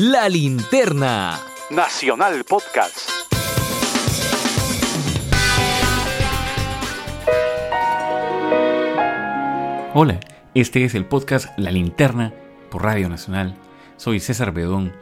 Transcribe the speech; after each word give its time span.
La 0.00 0.28
linterna. 0.28 1.40
Nacional 1.70 2.44
Podcast. 2.44 3.10
Hola, 9.94 10.20
este 10.54 10.84
es 10.84 10.94
el 10.94 11.04
podcast 11.04 11.48
La 11.58 11.72
linterna 11.72 12.32
por 12.70 12.84
Radio 12.84 13.08
Nacional. 13.08 13.56
Soy 13.96 14.20
César 14.20 14.52
Bedón 14.52 14.92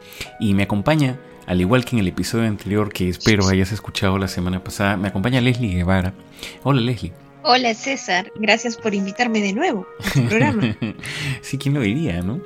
y 0.41 0.55
me 0.55 0.63
acompaña, 0.63 1.19
al 1.47 1.61
igual 1.61 1.85
que 1.85 1.97
en 1.97 2.01
el 2.01 2.09
episodio 2.09 2.47
anterior 2.47 2.91
que 2.91 3.11
espero 3.11 3.49
hayas 3.49 3.73
escuchado 3.73 4.17
la 4.17 4.29
semana 4.29 4.65
pasada, 4.65 4.97
me 4.97 5.09
acompaña 5.09 5.43
Leslie 5.43 5.75
Guevara. 5.75 6.15
Hola 6.63 6.81
Leslie. 6.81 7.13
Hola 7.49 7.75
César, 7.75 8.33
gracias 8.35 8.77
por 8.77 8.93
invitarme 8.93 9.41
de 9.41 9.53
nuevo 9.53 9.87
a 10.05 10.11
tu 10.11 10.27
programa. 10.27 10.77
sí, 11.43 11.57
¿quién 11.59 11.75
lo 11.75 11.81
diría, 11.81 12.21
no? 12.21 12.41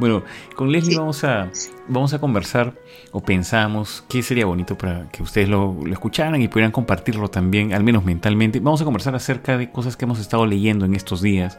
Bueno, 0.00 0.24
con 0.56 0.72
Leslie 0.72 0.98
vamos, 0.98 1.22
a, 1.22 1.48
vamos 1.88 2.14
a 2.14 2.18
conversar 2.18 2.74
o 3.10 3.20
pensamos 3.20 4.04
qué 4.08 4.22
sería 4.22 4.46
bonito 4.46 4.76
para 4.76 5.08
que 5.10 5.22
ustedes 5.22 5.48
lo, 5.48 5.76
escucharan 5.90 6.40
y 6.40 6.48
pudieran 6.48 6.72
compartirlo 6.72 7.28
también, 7.28 7.72
al 7.72 7.82
menos 7.82 8.04
mentalmente. 8.04 8.60
Vamos 8.60 8.80
a 8.80 8.84
conversar 8.84 9.14
acerca 9.14 9.56
de 9.58 9.70
cosas 9.70 9.96
que 9.96 10.04
hemos 10.04 10.18
estado 10.18 10.46
leyendo 10.46 10.84
en 10.84 10.94
estos 10.94 11.22
días 11.22 11.58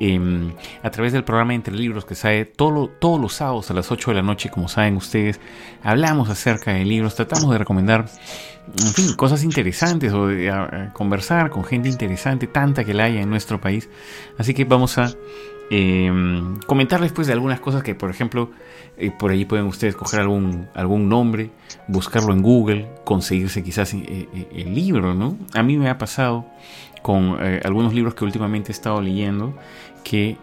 em, 0.00 0.52
a 0.82 0.90
través 0.90 1.12
del 1.12 1.24
programa 1.24 1.54
Entre 1.54 1.74
Libros 1.74 2.04
que 2.04 2.14
sale 2.14 2.44
todo, 2.44 2.88
todos 2.88 3.20
los 3.20 3.34
sábados 3.34 3.70
a 3.70 3.74
las 3.74 3.90
8 3.90 4.10
de 4.10 4.14
la 4.14 4.22
noche, 4.22 4.50
como 4.50 4.68
saben 4.68 4.96
ustedes. 4.96 5.40
Hablamos 5.82 6.28
acerca 6.28 6.72
de 6.72 6.84
libros, 6.84 7.14
tratamos 7.14 7.50
de 7.50 7.58
recomendar 7.58 8.06
en 8.78 8.92
fin, 8.92 9.14
cosas 9.14 9.44
interesantes 9.44 10.12
o 10.12 10.26
de 10.26 10.90
conversar 10.92 11.50
con 11.50 11.64
gente 11.64 11.88
interesante, 11.88 12.46
tanta 12.46 12.84
que 12.84 12.94
la 12.94 13.04
haya 13.04 13.20
en 13.20 13.30
nuestro 13.30 13.60
país. 13.60 13.88
Así 14.38 14.54
que 14.54 14.64
vamos 14.64 14.98
a 14.98 15.12
eh, 15.70 16.12
comentarles 16.66 17.12
pues 17.12 17.26
de 17.26 17.32
algunas 17.32 17.60
cosas 17.60 17.82
que, 17.82 17.94
por 17.94 18.10
ejemplo, 18.10 18.50
eh, 18.98 19.10
por 19.10 19.30
allí 19.30 19.44
pueden 19.44 19.66
ustedes 19.66 19.96
coger 19.96 20.20
algún, 20.20 20.68
algún 20.74 21.08
nombre, 21.08 21.50
buscarlo 21.88 22.32
en 22.32 22.42
Google, 22.42 22.88
conseguirse 23.04 23.64
quizás 23.64 23.94
eh, 23.94 24.28
el 24.54 24.74
libro, 24.74 25.14
¿no? 25.14 25.36
A 25.54 25.62
mí 25.62 25.76
me 25.76 25.88
ha 25.88 25.98
pasado 25.98 26.46
con 27.02 27.38
algunos 27.64 27.94
libros 27.94 28.14
que 28.14 28.24
últimamente 28.24 28.72
he 28.72 28.74
estado 28.74 29.00
leyendo 29.00 29.56
que 30.02 30.36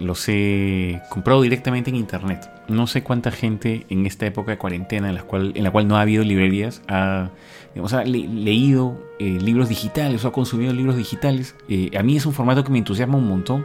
los 0.00 0.28
he 0.28 1.00
comprado 1.08 1.42
directamente 1.42 1.90
en 1.90 1.96
internet. 1.96 2.50
No 2.66 2.88
sé 2.88 3.04
cuánta 3.04 3.30
gente 3.30 3.86
en 3.88 4.04
esta 4.04 4.26
época 4.26 4.50
de 4.50 4.58
cuarentena 4.58 5.08
en 5.08 5.14
la 5.14 5.22
cual, 5.22 5.52
en 5.54 5.62
la 5.62 5.70
cual 5.70 5.86
no 5.86 5.96
ha 5.96 6.00
habido 6.00 6.24
librerías 6.24 6.82
ha, 6.88 7.30
leído 8.06 9.00
libros 9.20 9.68
digitales 9.68 10.24
o 10.24 10.28
ha 10.28 10.32
consumido 10.32 10.72
libros 10.72 10.96
digitales. 10.96 11.54
a 11.96 12.02
mí 12.02 12.16
es 12.16 12.26
un 12.26 12.32
formato 12.32 12.64
que 12.64 12.72
me 12.72 12.78
entusiasma 12.78 13.16
un 13.16 13.28
montón 13.28 13.64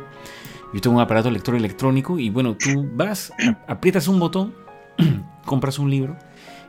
yo 0.74 0.82
tengo 0.82 0.96
un 0.96 1.02
aparato 1.02 1.32
lector 1.32 1.56
electrónico 1.56 2.20
y 2.20 2.30
bueno, 2.30 2.56
tú 2.58 2.88
vas, 2.94 3.34
aprietas 3.68 4.08
un 4.08 4.20
botón, 4.20 4.54
compras 5.46 5.80
un 5.80 5.90
libro 5.90 6.18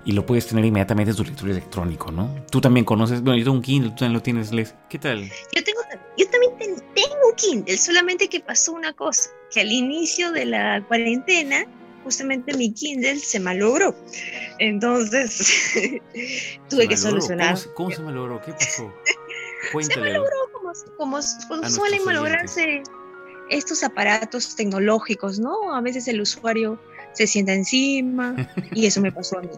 y 0.05 0.12
lo 0.12 0.25
puedes 0.25 0.47
tener 0.47 0.65
inmediatamente 0.65 1.11
en 1.11 1.17
tu 1.17 1.25
lector 1.25 1.51
electrónico, 1.51 2.11
¿no? 2.11 2.34
Tú 2.51 2.61
también 2.61 2.84
conoces, 2.87 3.23
bueno, 3.23 3.39
yo 3.39 3.45
tengo 3.45 3.57
un 3.57 3.63
Kindle, 3.63 3.91
tú 3.91 3.97
también 3.97 4.14
lo 4.14 4.23
tienes, 4.23 4.52
Les. 4.52 4.74
¿Qué 4.89 4.98
tal? 4.98 5.24
Yo, 5.24 5.64
tengo, 5.64 5.80
yo 6.17 6.30
también 6.30 6.57
tengo 6.95 7.29
un 7.29 7.36
Kindle, 7.36 7.77
solamente 7.77 8.29
que 8.29 8.41
pasó 8.41 8.73
una 8.73 8.92
cosa, 8.95 9.30
que 9.51 9.61
al 9.61 9.70
inicio 9.70 10.33
de 10.33 10.47
la 10.47 10.83
cuarentena, 10.89 11.67
justamente 12.03 12.57
mi 12.57 12.73
Kindle 12.73 13.17
se 13.17 13.39
malogró. 13.41 13.95
Entonces, 14.58 15.73
tuve 16.70 16.89
que 16.89 16.97
solucionar. 16.97 17.58
¿Cómo, 17.74 17.91
se 17.91 18.01
malogró? 18.01 18.41
¿Qué 18.41 18.53
pasó? 18.53 18.92
Se 19.83 20.01
malogró 20.01 20.30
como, 20.97 21.20
como, 21.48 21.69
suelen 21.69 22.03
malograrse 22.05 22.83
estos 23.50 23.83
aparatos 23.83 24.55
tecnológicos, 24.56 25.38
¿no? 25.38 25.74
A 25.74 25.80
veces 25.80 26.08
el 26.08 26.20
usuario 26.20 26.78
se 27.12 27.27
sienta 27.27 27.52
encima 27.52 28.48
y 28.72 28.86
eso 28.86 29.00
me 29.00 29.12
pasó 29.12 29.38
a 29.38 29.42
mí. 29.42 29.48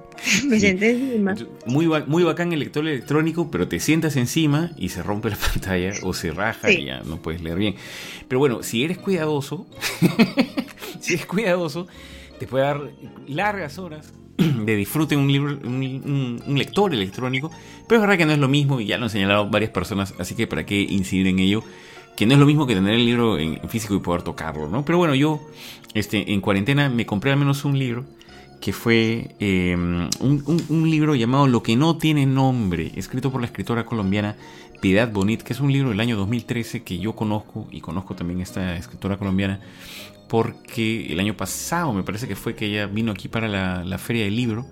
me 0.46 0.58
senté 0.58 0.90
encima. 0.90 1.34
Muy, 1.66 1.86
muy 2.06 2.24
bacán 2.24 2.52
el 2.52 2.60
lector 2.60 2.86
electrónico, 2.86 3.50
pero 3.50 3.68
te 3.68 3.78
sientas 3.80 4.16
encima 4.16 4.72
y 4.76 4.88
se 4.88 5.02
rompe 5.02 5.30
la 5.30 5.36
pantalla 5.52 5.92
o 6.02 6.14
se 6.14 6.30
raja 6.30 6.70
y 6.70 6.86
ya 6.86 7.02
no 7.02 7.18
puedes 7.18 7.42
leer 7.42 7.58
bien. 7.58 7.74
Pero 8.28 8.38
bueno, 8.38 8.62
si 8.62 8.84
eres 8.84 8.98
cuidadoso, 8.98 9.66
si 11.00 11.14
eres 11.14 11.26
cuidadoso, 11.26 11.86
te 12.38 12.46
puede 12.46 12.64
dar 12.64 12.90
largas 13.28 13.78
horas 13.78 14.12
de 14.36 14.76
disfrute 14.76 15.16
un 15.16 15.30
libro, 15.30 15.58
un, 15.62 16.42
un, 16.46 16.58
lector 16.58 16.94
electrónico, 16.94 17.50
pero 17.86 18.00
es 18.00 18.02
verdad 18.02 18.18
que 18.18 18.26
no 18.26 18.32
es 18.32 18.38
lo 18.38 18.48
mismo 18.48 18.80
y 18.80 18.86
ya 18.86 18.96
lo 18.96 19.04
han 19.04 19.10
señalado 19.10 19.48
varias 19.50 19.70
personas, 19.70 20.14
así 20.18 20.34
que 20.34 20.46
para 20.46 20.64
qué 20.64 20.80
incidir 20.80 21.26
en 21.26 21.38
ello 21.38 21.62
que 22.16 22.26
no 22.26 22.34
es 22.34 22.38
lo 22.38 22.46
mismo 22.46 22.66
que 22.66 22.74
tener 22.74 22.94
el 22.94 23.04
libro 23.04 23.38
en 23.38 23.68
físico 23.68 23.94
y 23.94 24.00
poder 24.00 24.22
tocarlo, 24.22 24.68
¿no? 24.68 24.84
Pero 24.84 24.98
bueno, 24.98 25.14
yo 25.14 25.40
este, 25.94 26.32
en 26.32 26.40
cuarentena 26.40 26.88
me 26.88 27.06
compré 27.06 27.32
al 27.32 27.38
menos 27.38 27.64
un 27.64 27.78
libro 27.78 28.04
que 28.62 28.72
fue 28.72 29.34
em, 29.40 30.08
un, 30.20 30.90
libro 30.90 31.16
llamado 31.16 31.48
Lo 31.48 31.62
que 31.64 31.74
no 31.74 31.98
tiene 31.98 32.26
nombre, 32.26 32.92
escrito 32.94 33.32
por 33.32 33.40
la 33.40 33.46
escritora 33.48 33.84
colombiana 33.84 34.36
Piedad 34.80 35.10
Bonit, 35.12 35.42
que 35.42 35.52
es 35.52 35.60
un 35.60 35.72
libro 35.72 35.90
del 35.90 35.98
año 35.98 36.16
2013 36.16 36.82
que 36.84 36.98
yo 36.98 37.14
conozco 37.14 37.66
y 37.72 37.80
conozco 37.80 38.14
también 38.14 38.40
esta 38.40 38.76
escritora 38.76 39.16
colombiana 39.16 39.60
porque 40.28 41.12
el 41.12 41.20
año 41.20 41.36
pasado 41.36 41.92
me 41.92 42.04
parece 42.04 42.26
que 42.26 42.36
fue 42.36 42.54
que 42.54 42.66
ella 42.66 42.86
vino 42.86 43.12
aquí 43.12 43.28
para 43.28 43.48
la, 43.48 43.98
feria 43.98 44.24
del 44.24 44.36
libro 44.36 44.64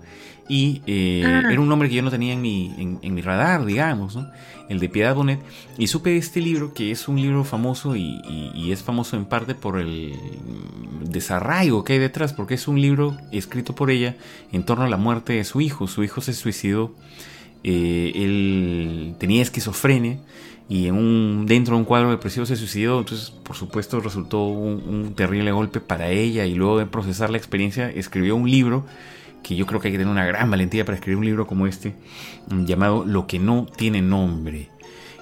y 0.51 0.81
eh, 0.85 1.23
ah. 1.25 1.43
era 1.49 1.61
un 1.61 1.69
nombre 1.69 1.87
que 1.87 1.95
yo 1.95 2.01
no 2.01 2.11
tenía 2.11 2.33
en 2.33 2.41
mi, 2.41 2.99
en, 3.01 3.13
mi 3.13 3.21
radar, 3.21 3.63
digamos, 3.63 4.17
¿no? 4.17 4.29
el 4.67 4.79
de 4.79 4.89
Piedad 4.89 5.15
Bonet, 5.15 5.39
y 5.77 5.87
supe 5.87 6.09
de 6.09 6.17
este 6.17 6.41
libro 6.41 6.73
que 6.73 6.91
es 6.91 7.07
un 7.07 7.21
libro 7.21 7.45
famoso 7.45 7.95
y, 7.95 8.69
es 8.69 8.83
famoso 8.83 9.15
en 9.15 9.23
parte 9.23 9.55
por 9.55 9.79
el 9.79 10.13
desarraigo 11.05 11.85
que 11.85 11.93
hay 11.93 11.99
detrás, 11.99 12.33
porque 12.33 12.55
es 12.55 12.67
un 12.67 12.81
libro 12.81 13.15
escrito 13.31 13.73
por 13.75 13.91
ella 13.91 14.17
en 14.51 14.65
torno 14.65 14.83
a 14.83 14.89
la 14.89 14.97
muerte 14.97 15.31
de 15.31 15.45
su 15.45 15.61
hijo. 15.61 15.87
Su 15.87 16.03
hijo 16.03 16.19
se 16.19 16.33
suicidó, 16.33 16.93
eh, 17.63 18.11
él 18.13 19.15
tenía 19.19 19.41
esquizofrenia 19.41 20.19
y 20.67 20.87
en 20.87 20.95
un, 20.95 21.45
dentro 21.45 21.75
de 21.75 21.79
un 21.79 21.85
cuadro 21.85 22.11
depresivo 22.11 22.45
se 22.45 22.57
suicidó, 22.57 22.99
entonces 22.99 23.31
por 23.31 23.55
supuesto 23.55 24.01
resultó 24.01 24.43
un, 24.43 25.13
terrible 25.15 25.53
golpe 25.53 25.79
para 25.79 26.09
ella 26.09 26.45
y 26.45 26.55
luego 26.55 26.77
de 26.77 26.87
procesar 26.87 27.29
la 27.29 27.37
experiencia 27.37 27.89
escribió 27.89 28.35
un 28.35 28.51
libro 28.51 28.85
que 29.43 29.55
yo 29.55 29.65
creo 29.65 29.79
que 29.79 29.87
hay 29.87 29.91
que 29.93 29.97
tener 29.97 30.11
una 30.11 30.25
gran 30.25 30.49
valentía 30.49 30.85
para 30.85 30.95
escribir 30.95 31.17
un 31.17 31.25
libro 31.25 31.47
como 31.47 31.67
este, 31.67 31.95
mm, 32.49 32.65
llamado 32.65 33.05
Lo 33.05 33.27
que 33.27 33.39
no 33.39 33.65
tiene 33.65 34.01
nombre, 34.01 34.69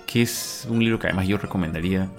que 0.06 0.22
es 0.22 0.68
un 0.70 0.80
libro 0.80 1.00
que 1.00 1.08
además 1.08 1.28
yo 1.28 1.38
recomendaría, 1.38 2.10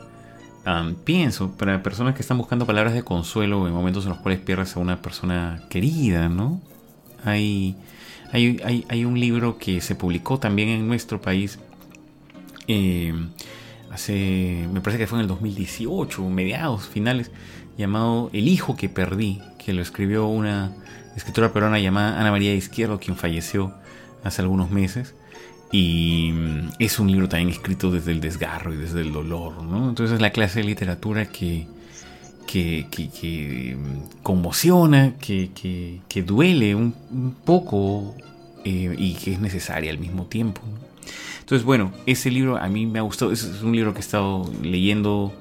pienso, 1.05 1.53
para 1.57 1.83
personas 1.83 2.15
que 2.15 2.23
están 2.23 2.39
buscando 2.39 2.67
palabras 2.67 2.95
de 2.95 3.03
consuelo 3.03 3.67
en 3.67 3.73
momentos 3.73 4.05
en 4.05 4.11
los 4.11 4.19
cuales 4.19 4.41
pierdes 4.41 4.77
a 4.77 4.81
una 4.81 5.03
persona 5.03 5.63
querida, 5.69 6.29
¿no? 6.29 6.61
Hay, 7.25 7.77
hay, 8.33 8.85
hay 8.89 9.05
un 9.05 9.19
libro 9.19 9.59
que 9.59 9.81
se 9.81 9.95
publicó 9.95 10.39
también 10.39 10.69
en 10.69 10.87
nuestro 10.87 11.21
país 11.21 11.59
eh, 12.73 13.13
hace, 13.91 14.69
me 14.73 14.81
parece 14.81 14.99
que 14.99 15.07
fue 15.07 15.19
en 15.19 15.23
el 15.23 15.29
2018, 15.29 16.23
mediados, 16.29 16.89
finales, 16.89 17.31
llamado 17.77 18.31
El 18.33 18.49
hijo 18.49 18.77
que 18.77 18.89
perdí, 18.89 19.41
que 19.59 19.73
lo 19.73 19.83
escribió 19.83 20.27
una 20.27 20.73
escritora 21.17 21.53
peruana 21.53 21.79
llamada 21.79 22.21
Ana 22.21 22.31
María 22.31 22.55
Izquierdo, 22.55 22.99
quien 22.99 23.17
falleció 23.17 23.75
hace 24.23 24.43
algunos 24.43 24.71
meses. 24.71 25.15
Y 25.73 26.33
mm, 26.33 26.71
es 26.79 26.99
un 26.99 27.11
libro 27.11 27.29
también 27.29 27.51
escrito 27.51 27.91
desde 27.91 28.13
el 28.13 28.21
desgarro 28.21 28.73
y 28.73 28.77
desde 28.77 29.01
el 29.01 29.13
dolor, 29.13 29.63
¿no? 29.63 29.89
Entonces 29.89 30.15
es 30.15 30.21
la 30.21 30.31
clase 30.31 30.61
de 30.61 30.67
literatura 30.67 31.27
que, 31.27 31.67
que, 32.47 33.77
mm, 33.79 34.23
conmociona, 34.23 35.15
que, 35.19 36.25
duele 36.27 36.75
un, 36.75 36.95
poco 37.45 38.15
eh, 38.65 38.95
y 38.99 39.15
que 39.15 39.33
es 39.33 39.41
necesaria 39.41 39.91
al 39.91 39.99
mismo 39.99 40.27
tiempo. 40.27 40.63
Entonces, 41.41 41.65
bueno, 41.65 41.93
ese 42.07 42.31
libro 42.31 42.57
a 42.57 42.69
mí 42.69 42.87
me 42.87 42.99
ha 42.99 43.03
gustado. 43.03 43.33
Es 43.33 43.45
un 43.63 43.73
libro 43.73 43.93
que 43.93 43.99
he 43.99 44.03
estado 44.03 44.51
leyendo 44.63 45.33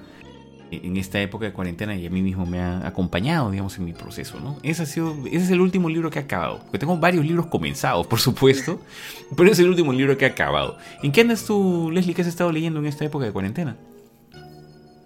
en 0.71 0.97
esta 0.97 1.19
época 1.21 1.45
de 1.45 1.53
cuarentena 1.53 1.95
y 1.95 2.06
a 2.06 2.09
mí 2.09 2.21
mismo 2.21 2.45
me 2.45 2.59
ha 2.59 2.85
acompañado, 2.85 3.50
digamos, 3.51 3.77
en 3.77 3.85
mi 3.85 3.94
proceso, 3.94 4.39
¿no? 4.39 4.57
Ese, 4.63 4.83
ha 4.83 4.85
sido, 4.85 5.15
ese 5.27 5.45
es 5.45 5.50
el 5.50 5.61
último 5.61 5.89
libro 5.89 6.09
que 6.09 6.19
he 6.19 6.21
acabado. 6.21 6.59
Porque 6.59 6.79
tengo 6.79 6.97
varios 6.97 7.25
libros 7.25 7.47
comenzados, 7.47 8.06
por 8.07 8.19
supuesto, 8.19 8.79
pero 9.38 9.51
es 9.51 9.59
el 9.59 9.69
último 9.69 9.94
libro 9.94 10.17
que 10.17 10.25
he 10.25 10.29
acabado. 10.29 10.77
¿En 11.01 11.11
qué 11.11 11.21
andas 11.21 11.45
tú, 11.45 11.89
Leslie, 11.91 12.13
que 12.13 12.21
has 12.21 12.27
estado 12.27 12.51
leyendo 12.51 12.79
en 12.79 12.85
esta 12.85 13.06
época 13.06 13.25
de 13.25 13.31
cuarentena? 13.31 13.77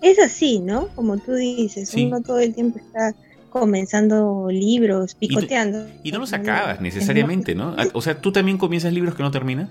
Es 0.02 0.20
así, 0.20 0.60
¿no? 0.60 0.88
Como 0.96 1.18
tú 1.18 1.34
dices, 1.34 1.94
uno 1.96 2.22
todo 2.22 2.40
el 2.40 2.54
tiempo 2.54 2.78
está 2.78 3.16
comenzando 3.50 4.48
libros, 4.52 5.16
picoteando. 5.16 5.88
Y, 6.04 6.12
no 6.12 6.20
los 6.20 6.34
acabas 6.34 6.82
necesariamente, 6.82 7.56
¿no? 7.56 7.76
O 7.94 8.02
sea, 8.02 8.20
¿tú 8.20 8.32
también 8.32 8.58
comienzas 8.58 8.92
libros 8.92 9.16
que 9.16 9.24
no 9.24 9.32
terminan? 9.32 9.70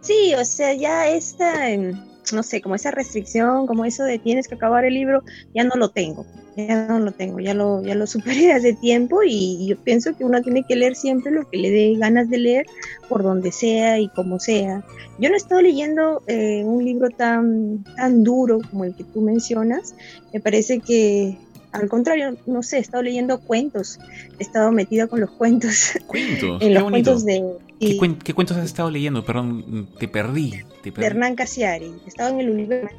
Sí, 0.00 0.34
o 0.34 0.44
sea, 0.44 0.72
ya 0.74 1.08
esta, 1.08 1.70
em, 1.70 1.92
no 2.32 2.42
sé, 2.42 2.60
como 2.60 2.74
esa 2.74 2.90
restricción, 2.90 3.66
como 3.66 3.84
eso 3.84 4.04
de 4.04 4.18
tienes 4.18 4.48
que 4.48 4.54
acabar 4.54 4.84
el 4.84 4.94
libro, 4.94 5.22
ya 5.54 5.64
no 5.64 5.74
lo 5.76 5.90
tengo, 5.90 6.24
ya 6.56 6.86
no 6.86 7.00
lo 7.00 7.12
tengo, 7.12 7.40
ya 7.40 7.54
lo, 7.54 7.82
ya 7.82 7.94
lo 7.94 8.06
superé 8.06 8.52
hace 8.52 8.72
tiempo 8.74 9.22
y, 9.24 9.66
yo 9.66 9.76
pienso 9.78 10.16
que 10.16 10.24
uno 10.24 10.40
tiene 10.42 10.64
que 10.66 10.76
leer 10.76 10.96
siempre 10.96 11.32
lo 11.32 11.48
que 11.48 11.58
le 11.58 11.70
dé 11.70 11.94
ganas 11.98 12.30
de 12.30 12.38
leer, 12.38 12.66
por 13.08 13.22
donde 13.22 13.52
sea 13.52 13.98
y 13.98 14.08
como 14.08 14.38
sea. 14.38 14.82
Yo 15.18 15.28
no 15.28 15.34
he 15.34 15.38
estado 15.38 15.60
leyendo 15.60 16.22
eh, 16.26 16.62
un 16.64 16.84
libro 16.84 17.10
tan, 17.10 17.84
tan 17.96 18.24
duro 18.24 18.60
como 18.70 18.84
el 18.84 18.94
que 18.94 19.04
tú 19.04 19.20
mencionas, 19.20 19.94
me 20.32 20.40
parece 20.40 20.80
que 20.80 21.36
al 21.72 21.88
contrario, 21.88 22.36
no 22.46 22.62
sé, 22.62 22.78
he 22.78 22.80
estado 22.80 23.02
leyendo 23.02 23.38
cuentos, 23.40 23.98
he 24.38 24.42
estado 24.42 24.72
metida 24.72 25.06
con 25.06 25.20
los 25.20 25.30
cuentos. 25.30 25.92
¿Cuentos? 26.06 26.60
en 26.62 26.74
los 26.74 26.84
cuentos 26.84 27.24
de... 27.24 27.44
¿Qué, 27.80 27.96
cuentos 28.34 28.56
has 28.56 28.64
estado 28.64 28.90
leyendo? 28.90 29.24
Perdón, 29.24 29.88
te 29.98 30.06
perdí. 30.06 30.62
Te 30.82 30.92
perdí. 30.92 31.00
De 31.00 31.06
Hernán 31.06 31.34
Casiari, 31.34 31.92
he 32.04 32.08
estado 32.08 32.34
en 32.34 32.40
el 32.40 32.50
universo. 32.50 32.94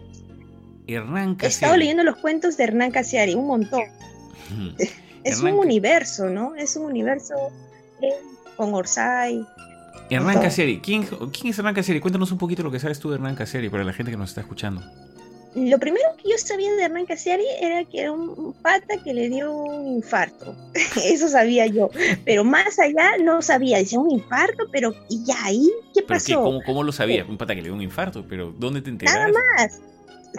Hernán 0.88 1.36
Casiari. 1.36 1.46
He 1.46 1.48
estado 1.48 1.78
leyendo 1.78 2.04
los 2.04 2.18
cuentos 2.18 2.58
de 2.58 2.64
Hernán 2.64 2.92
Casiari, 2.92 3.36
un 3.36 3.48
montón. 3.48 3.84
es 5.24 5.40
un 5.42 5.52
universo, 5.52 6.30
¿no? 6.30 6.56
Es 6.56 6.76
un 6.76 6.86
universo 6.86 7.36
eh, 8.02 8.10
con 8.58 8.74
Orsay. 8.74 9.46
Hernán 10.10 10.42
Casiari, 10.42 10.82
¿Quién, 10.82 11.04
¿quién 11.04 11.52
es 11.52 11.60
Hernán 11.60 11.76
Casiari? 11.76 12.00
Cuéntanos 12.00 12.32
un 12.32 12.38
poquito 12.38 12.64
lo 12.64 12.72
que 12.72 12.80
sabes 12.80 13.00
tú 13.00 13.10
de 13.10 13.16
Hernán 13.16 13.36
Casiari 13.36 13.70
para 13.70 13.84
la 13.84 13.94
gente 13.94 14.12
que 14.12 14.18
nos 14.18 14.30
está 14.30 14.42
escuchando 14.42 14.82
lo 15.56 15.80
primero 15.80 16.06
que 16.18 16.30
yo 16.30 16.38
sabía 16.38 16.72
de 16.74 16.84
Hernán 16.84 17.06
Casiari 17.06 17.44
era 17.60 17.84
que 17.84 18.02
era 18.02 18.12
un 18.12 18.54
pata 18.62 18.96
que 19.04 19.14
le 19.14 19.30
dio 19.30 19.54
un 19.54 19.88
infarto. 19.88 20.56
Eso 21.04 21.28
sabía 21.28 21.66
yo. 21.68 21.90
Pero 22.26 22.44
más 22.44 22.80
allá 22.80 23.18
no 23.22 23.42
sabía. 23.42 23.78
Decía 23.78 24.00
un 24.00 24.12
infarto, 24.12 24.66
pero 24.72 24.94
¿y 25.10 25.24
ya 25.26 25.36
ahí 25.44 25.70
qué 25.94 26.02
pasó? 26.04 26.42
¿cómo, 26.42 26.62
¿cómo, 26.66 26.84
lo 26.84 26.92
sabía? 26.92 27.26
Un 27.26 27.38
pata 27.38 27.54
que 27.54 27.62
le 27.62 27.68
dio 27.68 27.76
un 27.76 27.82
infarto, 27.82 28.26
pero 28.28 28.54
¿dónde 28.58 28.82
te 28.82 28.90
enteraste? 28.90 29.20
Nada 29.20 29.34
más. 29.58 29.82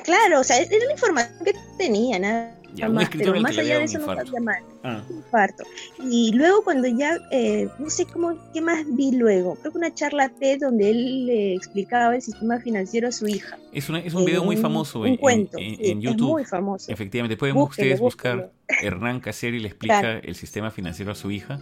Claro, 0.04 0.40
o 0.40 0.44
sea, 0.44 0.58
era 0.58 0.84
la 0.86 0.92
información 0.92 1.44
que 1.44 1.54
tenía, 1.76 2.18
nada 2.18 2.54
ya, 2.74 2.86
escritor 2.86 3.32
pero 3.32 3.42
más 3.42 3.58
allá 3.58 3.78
de 3.78 3.84
eso 3.84 3.98
no 3.98 4.06
sabía 4.06 4.40
mal. 4.40 4.62
Ah. 4.82 5.02
Infarto. 5.10 5.64
Y 6.02 6.32
luego 6.32 6.64
cuando 6.64 6.88
ya, 6.88 7.18
eh, 7.30 7.68
no 7.78 7.90
sé 7.90 8.06
cómo, 8.06 8.36
qué 8.52 8.60
más 8.60 8.84
vi 8.88 9.12
luego. 9.12 9.56
Creo 9.56 9.72
que 9.72 9.78
una 9.78 9.94
charla 9.94 10.28
TED 10.30 10.60
donde 10.60 10.90
él 10.90 11.26
le 11.26 11.54
explicaba 11.54 12.14
el 12.14 12.22
sistema 12.22 12.60
financiero 12.60 13.08
a 13.08 13.12
su 13.12 13.28
hija. 13.28 13.58
Es, 13.72 13.88
es 13.90 14.14
un 14.14 14.24
video 14.24 14.44
muy 14.44 14.56
famoso 14.56 15.04
en, 15.06 15.18
en, 15.22 16.00
YouTube. 16.00 16.28
Es 16.28 16.32
muy 16.32 16.44
famoso. 16.44 16.90
Efectivamente, 16.90 17.36
pueden 17.36 17.56
ustedes 17.56 18.00
buscar 18.00 18.50
Hernán 18.68 19.20
Caseri 19.20 19.58
le 19.58 19.68
explica 19.68 20.18
el 20.18 20.34
sistema 20.34 20.70
financiero 20.70 21.12
a 21.12 21.14
su 21.14 21.30
hija 21.30 21.60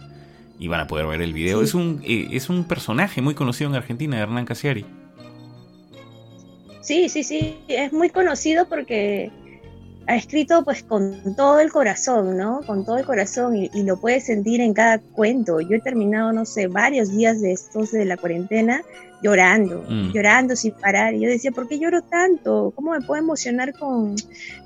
y 0.59 0.67
van 0.67 0.79
a 0.79 0.87
poder 0.87 1.07
ver 1.07 1.21
el 1.21 1.33
video. 1.33 1.61
Es, 1.61 1.73
un, 1.73 2.01
eh, 2.05 2.29
es 2.31 2.49
un 2.49 2.63
personaje 2.65 3.21
muy 3.21 3.35
conocido 3.35 3.69
en 3.69 3.75
Argentina, 3.75 4.17
Hernán 4.17 4.45
Casiari. 4.45 4.85
Sí, 6.81 7.09
sí, 7.09 7.23
sí, 7.23 7.57
es 7.67 7.93
muy 7.93 8.09
conocido 8.09 8.67
porque 8.67 9.31
ha 10.07 10.15
escrito 10.15 10.63
pues 10.63 10.83
con 10.83 11.35
todo 11.35 11.59
el 11.59 11.71
corazón, 11.71 12.37
¿no? 12.37 12.61
Con 12.65 12.85
todo 12.85 12.97
el 12.97 13.05
corazón 13.05 13.55
y, 13.55 13.69
lo 13.83 13.97
puedes 13.97 14.25
sentir 14.25 14.59
en 14.61 14.73
cada 14.73 14.99
cuento. 14.99 15.61
Yo 15.61 15.75
he 15.75 15.79
terminado, 15.79 16.33
no 16.33 16.45
sé, 16.45 16.67
varios 16.67 17.15
días 17.15 17.41
de 17.41 17.53
estos 17.53 17.91
de 17.91 18.05
la 18.05 18.17
cuarentena 18.17 18.81
llorando, 19.21 19.85
mm. 19.87 20.11
llorando 20.11 20.55
sin 20.55 20.73
parar. 20.73 21.13
Y 21.13 21.21
yo 21.21 21.29
decía, 21.29 21.51
¿por 21.51 21.67
qué 21.67 21.79
lloro 21.79 22.01
tanto? 22.01 22.73
¿Cómo 22.75 22.91
me 22.91 23.01
puedo 23.01 23.21
emocionar 23.21 23.73
con, 23.73 24.15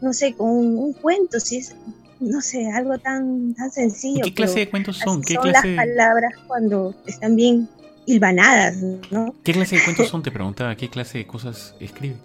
no 0.02 0.14
sé, 0.14 0.34
con 0.34 0.50
un, 0.50 0.94
cuento? 0.94 1.40
Si 1.40 1.58
es, 1.58 1.76
no 2.22 2.40
sé, 2.42 2.70
algo 2.72 2.98
tan, 2.98 3.54
tan 3.56 3.72
sencillo. 3.72 4.24
¿Qué 4.24 4.34
clase 4.34 4.60
de 4.60 4.70
cuentos 4.70 4.98
son? 4.98 5.22
¿Qué 5.22 5.34
son 5.34 5.52
las 5.52 5.66
palabras 5.66 6.34
cuando 6.48 6.96
están 7.06 7.36
bien 7.36 7.68
hilvanadas, 8.06 8.78
¿no? 9.12 9.34
¿Qué 9.44 9.54
clase 9.54 9.78
de 9.78 9.84
cuentos 9.84 10.08
son? 10.08 10.24
Te 10.24 10.32
preguntaba, 10.32 10.76
¿qué 10.76 10.90
clase 10.90 11.20
de 11.20 11.28
cosas 11.28 11.76
escribe? 11.80 12.18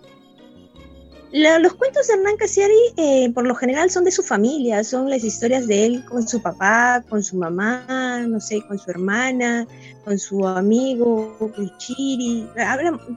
los 1.32 1.75
cuentos 1.75 2.09
de 2.09 2.15
Hernán 2.15 2.37
Casiari, 2.37 2.75
eh, 2.97 3.31
por 3.32 3.47
lo 3.47 3.55
general, 3.55 3.91
son 3.91 4.05
de 4.05 4.11
su 4.11 4.23
familia, 4.23 4.82
son 4.82 5.09
las 5.09 5.23
historias 5.23 5.67
de 5.67 5.87
él 5.87 6.05
con 6.05 6.27
su 6.27 6.43
papá, 6.43 7.05
con 7.09 7.23
su 7.23 7.37
mamá, 7.37 8.25
no 8.27 8.41
sé, 8.41 8.62
con 8.67 8.79
su 8.79 8.91
hermana, 8.91 9.67
con 10.05 10.19
su 10.19 10.47
amigo, 10.47 11.37
con 11.38 11.79
Chiri. 11.79 12.49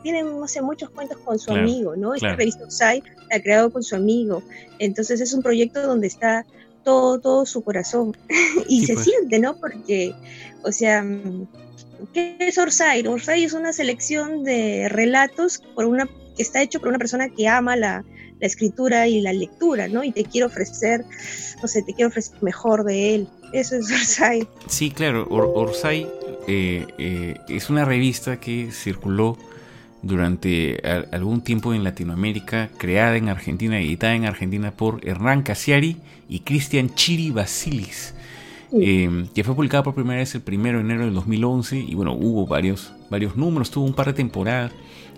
tienen, 0.04 0.39
no 0.39 0.48
sé, 0.48 0.62
muchos 0.62 0.89
cuentos 0.92 1.18
con 1.19 1.39
su 1.39 1.51
amigo, 1.51 1.95
¿no? 1.95 2.13
Este 2.13 2.36
revista 2.36 2.65
Usai 2.68 3.01
la 3.30 3.38
ha 3.38 3.42
creado 3.42 3.71
con 3.71 3.81
su 3.81 3.95
amigo. 3.95 4.44
Entonces 4.80 5.19
es 5.19 5.33
un 5.33 5.42
proyecto 5.42 5.81
donde 5.81 6.07
está 6.07 6.45
todo, 6.83 7.19
todo 7.19 7.45
su 7.45 7.63
corazón. 7.63 8.15
y 8.68 8.85
se 8.85 8.94
pues. 8.94 9.06
siente, 9.06 9.39
¿no? 9.39 9.57
Porque, 9.57 10.13
o 10.63 10.71
sea, 10.71 11.06
¿qué 12.13 12.38
es 12.39 12.57
Orsay? 12.57 13.06
Orsay 13.07 13.44
es 13.44 13.53
una 13.53 13.74
selección 13.74 14.44
de 14.44 14.88
relatos 14.89 15.62
por 15.75 15.85
una 15.85 16.07
que 16.35 16.41
está 16.41 16.62
hecho 16.62 16.80
por 16.80 16.89
una 16.89 16.97
persona 16.97 17.30
que 17.30 17.47
ama 17.47 17.75
la, 17.75 18.03
escritura 18.39 19.07
y 19.07 19.21
la 19.21 19.31
lectura, 19.31 19.88
¿no? 19.88 20.03
Y 20.03 20.12
te 20.12 20.25
quiero 20.25 20.47
ofrecer, 20.47 21.06
no 21.62 21.68
sé, 21.69 21.81
te 21.81 21.94
quiero 21.94 22.09
ofrecer 22.09 22.35
mejor 22.41 22.83
de 22.83 23.15
él. 23.15 23.27
Eso 23.53 23.77
es 23.77 23.89
Orsay. 23.91 24.45
Sí, 24.68 24.91
claro, 24.91 25.25
Orsay 25.29 26.06
eh, 26.50 26.86
eh, 26.97 27.38
es 27.47 27.69
una 27.69 27.86
revista 27.86 28.41
que 28.41 28.69
circuló 28.74 29.38
durante 30.03 30.81
algún 31.11 31.41
tiempo 31.41 31.73
en 31.73 31.83
Latinoamérica, 31.83 32.69
creada 32.77 33.15
en 33.17 33.29
Argentina, 33.29 33.79
editada 33.79 34.13
en 34.15 34.25
Argentina 34.25 34.71
por 34.71 35.07
Hernán 35.07 35.41
Casiari 35.41 35.97
y 36.29 36.41
Cristian 36.41 36.94
Chiri 36.94 37.31
Basilis. 37.31 38.13
Eh, 38.75 39.27
que 39.35 39.44
fue 39.44 39.55
publicada 39.55 39.83
por 39.83 39.94
primera 39.94 40.19
vez 40.19 40.33
el 40.33 40.41
1 40.45 40.63
de 40.63 40.79
enero 40.79 41.05
del 41.05 41.13
2011 41.13 41.77
y 41.77 41.94
bueno, 41.94 42.13
hubo 42.13 42.47
varios, 42.47 42.91
varios 43.09 43.35
números, 43.35 43.69
tuvo 43.69 43.85
un 43.85 43.94
par 43.94 44.07
de 44.07 44.13
temporadas 44.13 44.71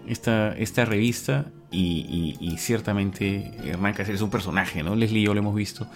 esta, 0.08 0.52
esta 0.58 0.84
revista 0.84 1.46
y, 1.72 2.56
ciertamente 2.58 3.52
Hernán 3.66 3.94
Cáceres 3.94 4.20
es 4.20 4.22
un 4.22 4.30
personaje, 4.30 4.84
¿no? 4.84 4.96
Leslie 4.96 5.22
y 5.22 5.26
yo 5.26 5.34
lo 5.34 5.40
hemos 5.40 5.56
visto 5.56 5.88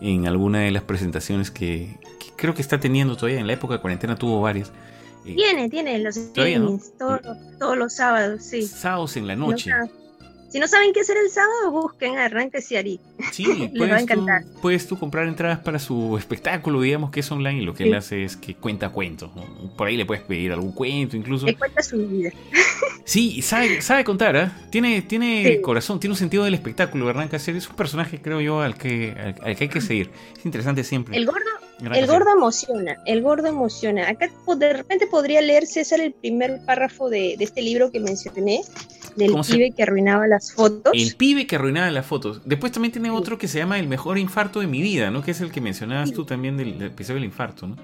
en 0.00 0.26
alguna 0.26 0.60
de 0.60 0.70
las 0.70 0.82
presentaciones 0.82 1.50
que, 1.50 1.96
creo 2.36 2.54
que 2.54 2.62
está 2.62 2.80
teniendo 2.80 3.16
todavía, 3.16 3.40
en 3.40 3.46
la 3.46 3.52
época 3.52 3.74
de 3.74 3.80
cuarentena 3.80 4.16
tuvo 4.16 4.40
varias. 4.40 4.72
Eh, 5.24 5.34
tiene, 5.34 5.68
tiene 5.68 5.98
los 5.98 6.14
streamings, 6.14 6.92
todos, 6.98 7.76
los 7.76 7.92
sábados, 7.92 8.42
sí. 8.42 8.62
Sábados 8.62 9.16
en 9.16 9.26
la 9.26 9.36
noche. 9.36 9.70
Si 10.48 10.58
no 10.58 10.66
saben 10.66 10.92
qué 10.92 11.00
hacer 11.00 11.16
el 11.16 11.30
sábado, 11.30 11.70
busquen 11.70 12.16
a 12.16 12.24
Hernán 12.24 12.50
Casiari. 12.50 13.00
Sí, 13.32 13.44
Les 13.72 13.90
va 13.90 13.96
a 13.96 14.00
encantar. 14.00 14.44
puedes 14.62 14.86
tú 14.86 14.98
comprar 14.98 15.28
entradas 15.28 15.58
para 15.58 15.78
su 15.78 16.16
espectáculo, 16.16 16.80
digamos 16.80 17.10
que 17.10 17.20
es 17.20 17.30
online, 17.30 17.62
y 17.62 17.64
lo 17.64 17.74
que 17.74 17.84
él 17.84 17.94
hace 17.94 18.24
es 18.24 18.36
que 18.36 18.54
cuenta 18.54 18.90
cuentos. 18.90 19.30
Por 19.76 19.88
ahí 19.88 19.96
le 19.96 20.06
puedes 20.06 20.24
pedir 20.24 20.52
algún 20.52 20.72
cuento, 20.72 21.16
incluso. 21.16 21.46
Le 21.46 21.54
cuenta 21.54 21.82
su 21.82 21.96
vida. 22.06 22.30
Sí, 23.04 23.40
sabe, 23.40 23.80
sabe 23.80 24.04
contar, 24.04 24.36
¿eh? 24.36 24.50
Tiene, 24.68 25.00
tiene 25.00 25.62
corazón, 25.62 25.98
tiene 25.98 26.12
un 26.12 26.18
sentido 26.18 26.44
del 26.44 26.52
espectáculo. 26.52 27.08
Hernán 27.08 27.28
Casiari 27.28 27.56
es 27.56 27.66
un 27.66 27.74
personaje, 27.74 28.20
creo 28.20 28.42
yo, 28.42 28.60
al 28.60 28.76
que, 28.76 29.14
al, 29.42 29.56
que 29.56 29.64
hay 29.64 29.70
que 29.70 29.80
seguir. 29.80 30.10
Es 30.36 30.44
interesante 30.44 30.84
siempre. 30.84 31.16
El 31.16 31.24
gordo 31.24 31.48
el 31.80 32.06
gordo 32.06 32.32
emociona, 32.32 32.98
el 33.06 33.22
gordo 33.22 33.46
emociona. 33.46 34.08
Acá 34.08 34.28
de 34.56 34.72
repente 34.72 35.06
podría 35.06 35.40
leer 35.40 35.66
César 35.66 36.00
el 36.00 36.12
primer 36.12 36.60
párrafo 36.66 37.08
de, 37.08 37.34
este 37.38 37.62
libro 37.62 37.92
que 37.92 38.00
mencioné, 38.00 38.62
del 39.18 39.34
pibe 39.46 39.72
que 39.76 39.82
arruinaba 39.82 40.26
las 40.26 40.52
fotos. 40.52 40.92
El 40.94 41.14
pibe 41.16 41.46
que 41.46 41.56
arruinaba 41.56 41.90
las 41.90 42.06
fotos. 42.06 42.40
Después 42.44 42.72
también 42.72 42.92
tiene 42.92 43.10
otro 43.10 43.36
que 43.36 43.48
se 43.48 43.58
llama 43.58 43.78
El 43.78 43.88
mejor 43.88 44.18
infarto 44.18 44.60
de 44.60 44.66
mi 44.66 44.80
vida, 44.80 45.10
¿no? 45.10 45.22
Que 45.22 45.32
es 45.32 45.40
el 45.40 45.50
que 45.50 45.60
mencionabas 45.60 46.12
tú 46.12 46.24
también 46.24 46.56
del, 46.56 46.80
episodio 46.80 47.16
del 47.16 47.24
infarto, 47.24 47.66
¿no? 47.66 47.76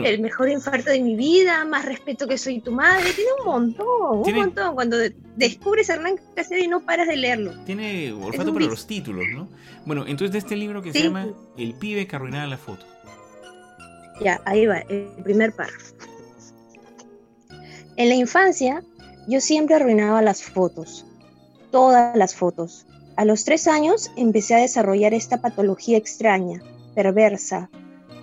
el 0.00 0.20
mejor 0.20 0.48
infarto 0.48 0.90
de 0.90 1.02
mi 1.02 1.16
vida, 1.16 1.66
más 1.66 1.84
respeto 1.84 2.26
que 2.26 2.38
soy 2.38 2.60
tu 2.60 2.72
madre, 2.72 3.12
tiene 3.12 3.30
un 3.40 3.44
montón, 3.44 3.86
un 4.24 4.34
montón. 4.34 4.74
Cuando 4.74 4.96
descubres 5.36 5.90
Hernán 5.90 6.14
Casiari 6.34 6.64
y 6.64 6.68
no 6.68 6.80
paras 6.80 7.08
de 7.08 7.16
leerlo. 7.16 7.52
Tiene 7.66 8.10
olfato 8.12 8.54
para 8.54 8.64
los 8.64 8.86
títulos, 8.86 9.26
¿no? 9.34 9.48
Bueno, 9.84 10.06
entonces 10.06 10.32
de 10.32 10.38
este 10.38 10.56
libro 10.56 10.80
que 10.80 10.94
se 10.94 11.02
llama 11.02 11.26
El 11.58 11.74
pibe 11.74 12.06
que 12.06 12.16
arruinaba 12.16 12.46
las 12.46 12.60
fotos. 12.60 12.86
Ya, 14.22 14.40
ahí 14.46 14.66
va, 14.66 14.78
el 14.78 15.08
primer 15.22 15.52
párrafo. 15.52 15.94
En 17.96 18.08
la 18.08 18.14
infancia, 18.14 18.82
yo 19.28 19.40
siempre 19.40 19.76
arruinaba 19.76 20.22
las 20.22 20.42
fotos, 20.42 21.06
todas 21.70 22.16
las 22.16 22.34
fotos. 22.34 22.86
A 23.16 23.24
los 23.24 23.44
tres 23.44 23.68
años 23.68 24.10
empecé 24.16 24.54
a 24.54 24.58
desarrollar 24.58 25.14
esta 25.14 25.40
patología 25.40 25.98
extraña, 25.98 26.62
perversa, 26.94 27.70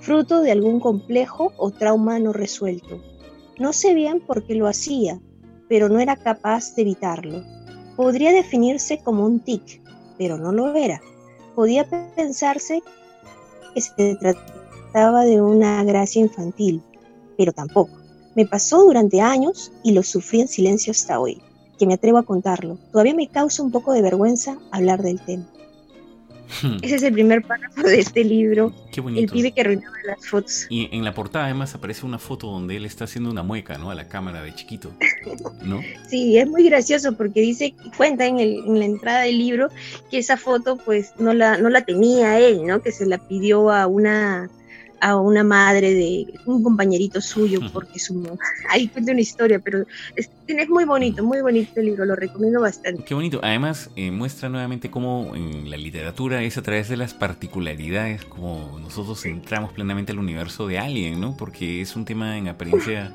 fruto 0.02 0.42
de 0.42 0.52
algún 0.52 0.80
complejo 0.80 1.54
o 1.58 1.72
trauma 1.72 2.20
no 2.20 2.34
resuelto. 2.34 3.02
No 3.58 3.74
sé 3.74 3.94
bien 3.94 4.20
por 4.22 4.46
qué 4.46 4.56
lo 4.56 4.68
hacía, 4.68 5.20
pero 5.68 5.90
no 5.90 6.00
era 6.00 6.16
capaz 6.16 6.76
de 6.76 6.82
evitarlo. 6.84 7.44
Podría 7.96 8.32
definirse 8.32 9.00
como 9.04 9.26
un 9.26 9.40
tic, 9.42 9.82
pero 10.18 10.38
no 10.38 10.52
lo 10.52 10.76
era. 10.76 11.02
Podía 11.56 11.86
pensarse 12.16 12.82
que 13.74 13.82
se 13.82 14.16
trataba 14.16 15.26
de 15.26 15.42
una 15.42 15.84
gracia 15.84 16.22
infantil, 16.22 16.82
pero 17.38 17.52
tampoco. 17.52 17.99
Me 18.36 18.46
pasó 18.46 18.84
durante 18.84 19.22
años 19.22 19.72
y 19.84 19.92
lo 19.92 20.04
sufrí 20.04 20.42
en 20.42 20.48
silencio 20.48 20.92
hasta 20.92 21.20
hoy, 21.20 21.42
que 21.78 21.86
me 21.86 21.96
atrevo 21.96 22.18
a 22.18 22.24
contarlo. 22.24 22.78
Todavía 22.92 23.16
me 23.16 23.28
causa 23.28 23.64
un 23.64 23.72
poco 23.72 23.94
de 23.94 24.02
vergüenza 24.02 24.58
hablar 24.72 25.02
del 25.02 25.20
tema. 25.20 25.46
Ese 26.82 26.96
es 26.96 27.04
el 27.04 27.14
primer 27.14 27.44
párrafo 27.44 27.84
de 27.84 28.00
este 28.00 28.24
libro. 28.24 28.74
Qué 28.92 29.02
bonito. 29.02 29.22
El 29.22 29.30
pibe 29.30 29.52
que 29.52 29.62
arruinaba 29.62 29.96
las 30.06 30.28
fotos. 30.28 30.66
Y 30.70 30.90
en 30.92 31.04
la 31.04 31.14
portada 31.14 31.46
además 31.46 31.76
aparece 31.76 32.06
una 32.06 32.18
foto 32.18 32.48
donde 32.48 32.76
él 32.76 32.86
está 32.86 33.04
haciendo 33.04 33.30
una 33.30 33.44
mueca, 33.44 33.78
¿no? 33.78 33.92
A 33.92 33.96
la 33.96 34.08
cámara 34.08 34.42
de 34.42 34.54
chiquito, 34.56 34.92
¿no? 35.64 35.82
Sí, 36.10 36.38
es 36.38 36.48
muy 36.48 36.64
gracioso 36.64 37.16
porque 37.16 37.42
dice, 37.42 37.76
cuenta 37.96 38.26
en, 38.26 38.40
el, 38.40 38.64
en 38.66 38.80
la 38.80 38.86
entrada 38.86 39.22
del 39.22 39.38
libro 39.38 39.70
que 40.10 40.18
esa 40.18 40.38
foto 40.38 40.78
pues 40.78 41.14
no 41.20 41.34
la, 41.34 41.58
no 41.58 41.70
la 41.70 41.84
tenía 41.86 42.40
él, 42.40 42.66
¿no? 42.66 42.82
Que 42.82 42.92
se 42.92 43.06
la 43.06 43.20
pidió 43.20 43.70
a 43.70 43.86
una 43.86 44.50
a 45.02 45.16
una 45.18 45.44
madre 45.44 45.94
de 45.94 46.34
un 46.46 46.64
compañerito 46.64 47.22
suyo, 47.22 47.60
porque 47.74 48.00
su 48.00 48.38
ahí 48.70 48.88
cuenta 48.88 49.12
una 49.12 49.22
historia, 49.22 49.60
pero 49.60 49.86
es, 50.16 50.30
es, 50.48 50.70
muy 50.70 50.86
bonito, 50.86 51.24
muy 51.24 51.42
bonito 51.42 51.80
el 51.80 51.88
libro, 51.88 52.06
lo 52.06 52.16
recomiendo 52.16 52.62
bastante. 52.62 53.04
Qué 53.04 53.14
bonito, 53.14 53.40
además 53.44 53.90
eh, 53.96 54.12
muestra 54.12 54.50
nuevamente 54.50 54.90
cómo 54.90 55.36
en 55.36 55.70
la 55.70 55.78
literatura 55.78 56.42
es 56.44 56.58
a 56.58 56.62
través 56.62 56.90
de 56.90 56.98
las 56.98 57.14
particularidades 57.14 58.26
como 58.26 58.80
nosotros 58.82 59.26
entramos 59.26 59.72
plenamente 59.74 60.12
al 60.12 60.20
universo 60.20 60.68
de 60.68 60.80
alguien, 60.80 61.20
¿no? 61.20 61.36
Porque 61.38 61.82
es 61.82 61.96
un 61.96 62.06
tema 62.06 62.38
en 62.38 62.48
apariencia 62.48 63.14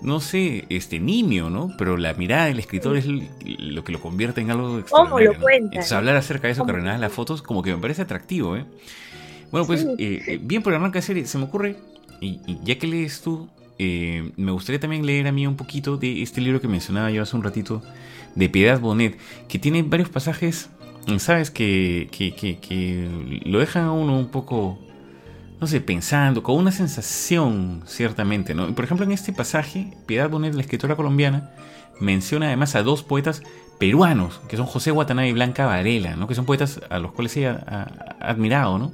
no 0.00 0.20
sé, 0.20 0.64
este 0.68 1.00
nimio, 1.00 1.50
¿no? 1.50 1.72
Pero 1.76 1.96
la 1.96 2.14
mirada 2.14 2.46
del 2.46 2.58
escritor 2.58 2.96
es 2.96 3.06
lo 3.06 3.84
que 3.84 3.92
lo 3.92 4.00
convierte 4.00 4.40
en 4.40 4.50
algo 4.50 4.78
extraordinario. 4.78 5.32
¿Cómo 5.32 5.38
lo 5.38 5.40
cuenta? 5.40 5.66
Entonces, 5.66 5.92
hablar 5.92 6.16
acerca 6.16 6.46
de 6.46 6.52
eso 6.52 6.66
en 6.68 7.00
las 7.00 7.12
fotos, 7.12 7.42
como 7.42 7.62
que 7.62 7.74
me 7.74 7.80
parece 7.80 8.02
atractivo, 8.02 8.56
¿eh? 8.56 8.64
Bueno, 9.50 9.66
pues 9.66 9.84
eh, 9.98 10.22
eh, 10.26 10.38
bien 10.42 10.62
por 10.62 10.74
arrancar 10.74 11.02
serie, 11.02 11.26
se 11.26 11.38
me 11.38 11.44
ocurre, 11.44 11.76
y, 12.20 12.40
ya 12.64 12.78
que 12.78 12.86
lees 12.86 13.20
tú, 13.22 13.48
eh, 13.78 14.32
me 14.36 14.52
gustaría 14.52 14.80
también 14.80 15.06
leer 15.06 15.26
a 15.26 15.32
mí 15.32 15.46
un 15.46 15.56
poquito 15.56 15.96
de 15.96 16.22
este 16.22 16.40
libro 16.40 16.60
que 16.60 16.68
mencionaba 16.68 17.10
yo 17.10 17.22
hace 17.22 17.36
un 17.36 17.42
ratito, 17.42 17.82
de 18.34 18.48
Piedad 18.48 18.78
Bonet, 18.78 19.18
que 19.48 19.58
tiene 19.58 19.82
varios 19.82 20.10
pasajes, 20.10 20.68
¿sabes? 21.18 21.50
Que, 21.50 22.08
que, 22.12 22.32
que, 22.34 23.08
lo 23.46 23.58
dejan 23.58 23.84
a 23.84 23.92
uno 23.92 24.18
un 24.18 24.28
poco, 24.28 24.78
no 25.60 25.66
sé, 25.66 25.80
pensando, 25.80 26.42
con 26.42 26.56
una 26.56 26.70
sensación, 26.70 27.82
ciertamente, 27.86 28.54
¿no? 28.54 28.74
Por 28.74 28.84
ejemplo, 28.84 29.06
en 29.06 29.12
este 29.12 29.32
pasaje, 29.32 29.92
Piedad 30.06 30.28
Bonet, 30.28 30.54
la 30.54 30.60
escritora 30.60 30.94
colombiana, 30.94 31.50
menciona 32.00 32.46
además 32.46 32.74
a 32.74 32.82
dos 32.82 33.02
poetas 33.02 33.42
peruanos, 33.78 34.40
que 34.48 34.56
son 34.56 34.66
José 34.66 34.92
Watanabe 34.92 35.28
y 35.28 35.32
Blanca 35.32 35.66
Varela, 35.66 36.16
¿no? 36.16 36.28
Que 36.28 36.34
son 36.34 36.44
poetas 36.44 36.80
a 36.90 36.98
los 36.98 37.12
cuales 37.12 37.36
ella 37.36 37.64
ha 37.66 38.30
admirado, 38.30 38.78
¿no? 38.78 38.92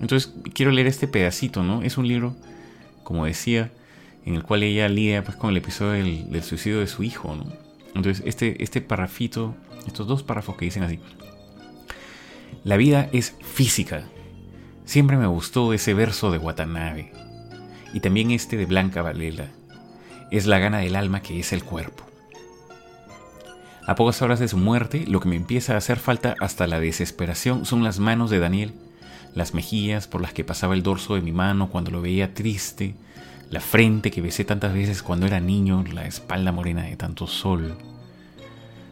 Entonces 0.00 0.32
quiero 0.52 0.72
leer 0.72 0.86
este 0.86 1.08
pedacito, 1.08 1.62
¿no? 1.62 1.82
Es 1.82 1.98
un 1.98 2.06
libro, 2.06 2.36
como 3.02 3.24
decía, 3.24 3.70
en 4.24 4.34
el 4.34 4.42
cual 4.42 4.62
ella 4.62 4.88
lidia 4.88 5.24
pues, 5.24 5.36
con 5.36 5.50
el 5.50 5.56
episodio 5.56 5.92
del, 5.92 6.42
suicidio 6.42 6.80
de 6.80 6.86
su 6.86 7.02
hijo, 7.02 7.34
¿no? 7.34 7.46
Entonces 7.94 8.22
este, 8.26 8.62
este 8.62 8.84
estos 9.86 10.06
dos 10.06 10.22
párrafos 10.22 10.56
que 10.56 10.66
dicen 10.66 10.82
así. 10.82 10.98
La 12.64 12.76
vida 12.76 13.08
es 13.12 13.36
física. 13.40 14.04
Siempre 14.84 15.16
me 15.16 15.26
gustó 15.26 15.72
ese 15.72 15.94
verso 15.94 16.30
de 16.30 16.38
Watanabe. 16.38 17.12
Y 17.94 18.00
también 18.00 18.30
este 18.32 18.56
de 18.56 18.66
Blanca 18.66 19.02
Valela. 19.02 19.50
Es 20.30 20.46
la 20.46 20.58
gana 20.58 20.78
del 20.78 20.96
alma 20.96 21.22
que 21.22 21.38
es 21.38 21.52
el 21.52 21.64
cuerpo. 21.64 22.04
A 23.86 23.94
pocas 23.94 24.20
horas 24.20 24.40
de 24.40 24.48
su 24.48 24.58
muerte, 24.58 25.04
lo 25.06 25.20
que 25.20 25.28
me 25.28 25.36
empieza 25.36 25.74
a 25.74 25.78
hacer 25.78 25.98
falta 25.98 26.34
hasta 26.40 26.66
la 26.66 26.80
desesperación 26.80 27.64
son 27.64 27.84
las 27.84 28.00
manos 28.00 28.30
de 28.30 28.40
Daniel 28.40 28.74
las 29.36 29.54
mejillas 29.54 30.08
por 30.08 30.22
las 30.22 30.32
que 30.32 30.44
pasaba 30.44 30.74
el 30.74 30.82
dorso 30.82 31.14
de 31.14 31.20
mi 31.20 31.30
mano 31.30 31.68
cuando 31.68 31.90
lo 31.92 32.00
veía 32.00 32.32
triste, 32.32 32.94
la 33.50 33.60
frente 33.60 34.10
que 34.10 34.22
besé 34.22 34.44
tantas 34.44 34.72
veces 34.72 35.02
cuando 35.02 35.26
era 35.26 35.38
niño, 35.40 35.84
la 35.92 36.06
espalda 36.06 36.52
morena 36.52 36.82
de 36.82 36.96
tanto 36.96 37.26
sol, 37.26 37.76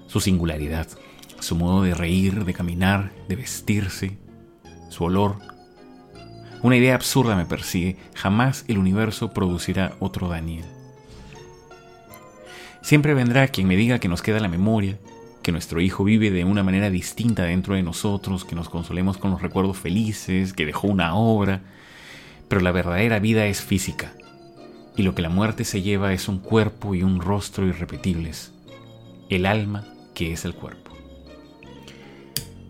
su 0.07 0.21
singularidad, 0.21 0.87
su 1.41 1.57
modo 1.57 1.83
de 1.83 1.95
reír, 1.95 2.45
de 2.45 2.53
caminar, 2.53 3.11
de 3.27 3.37
vestirse, 3.37 4.19
su 4.91 5.05
olor. 5.05 5.39
Una 6.63 6.77
idea 6.77 6.95
absurda 6.95 7.37
me 7.37 7.47
persigue, 7.47 7.97
jamás 8.15 8.67
el 8.69 8.77
universo 8.77 9.33
producirá 9.33 9.97
otro 9.99 10.29
Daniel. 10.29 10.67
Siempre 12.83 13.15
vendrá 13.15 13.49
quien 13.49 13.67
me 13.67 13.77
diga 13.77 13.99
que 13.99 14.09
nos 14.09 14.21
queda 14.21 14.41
la 14.41 14.49
memoria, 14.49 14.99
que 15.45 15.53
nuestro 15.53 15.83
hijo 15.83 16.03
vive 16.05 16.31
de 16.31 16.45
una 16.45 16.65
manera 16.65 16.89
distinta 16.89 17.45
dentro 17.45 17.75
de 17.75 17.83
nosotros, 17.83 18.47
que 18.47 18.57
nos 18.57 18.71
consolemos 18.71 19.19
con 19.19 19.31
los 19.31 19.43
recuerdos 19.43 19.77
felices, 19.77 20.55
que 20.55 20.65
dejó 20.65 20.89
una 20.89 21.15
obra, 21.15 21.61
pero 22.49 22.63
la 22.63 22.73
verdadera 22.73 23.19
vida 23.19 23.47
es 23.47 23.61
física, 23.61 24.15
y 24.97 25.03
lo 25.03 25.15
que 25.15 25.21
la 25.21 25.29
muerte 25.29 25.65
se 25.65 25.83
lleva 25.83 26.15
es 26.15 26.29
un 26.29 26.39
cuerpo 26.39 26.95
y 26.95 27.03
un 27.03 27.21
rostro 27.21 27.67
irrepetibles, 27.67 28.53
el 29.29 29.45
alma 29.45 29.85
que 30.15 30.33
es 30.33 30.47
el 30.47 30.55
cuerpo. 30.55 30.97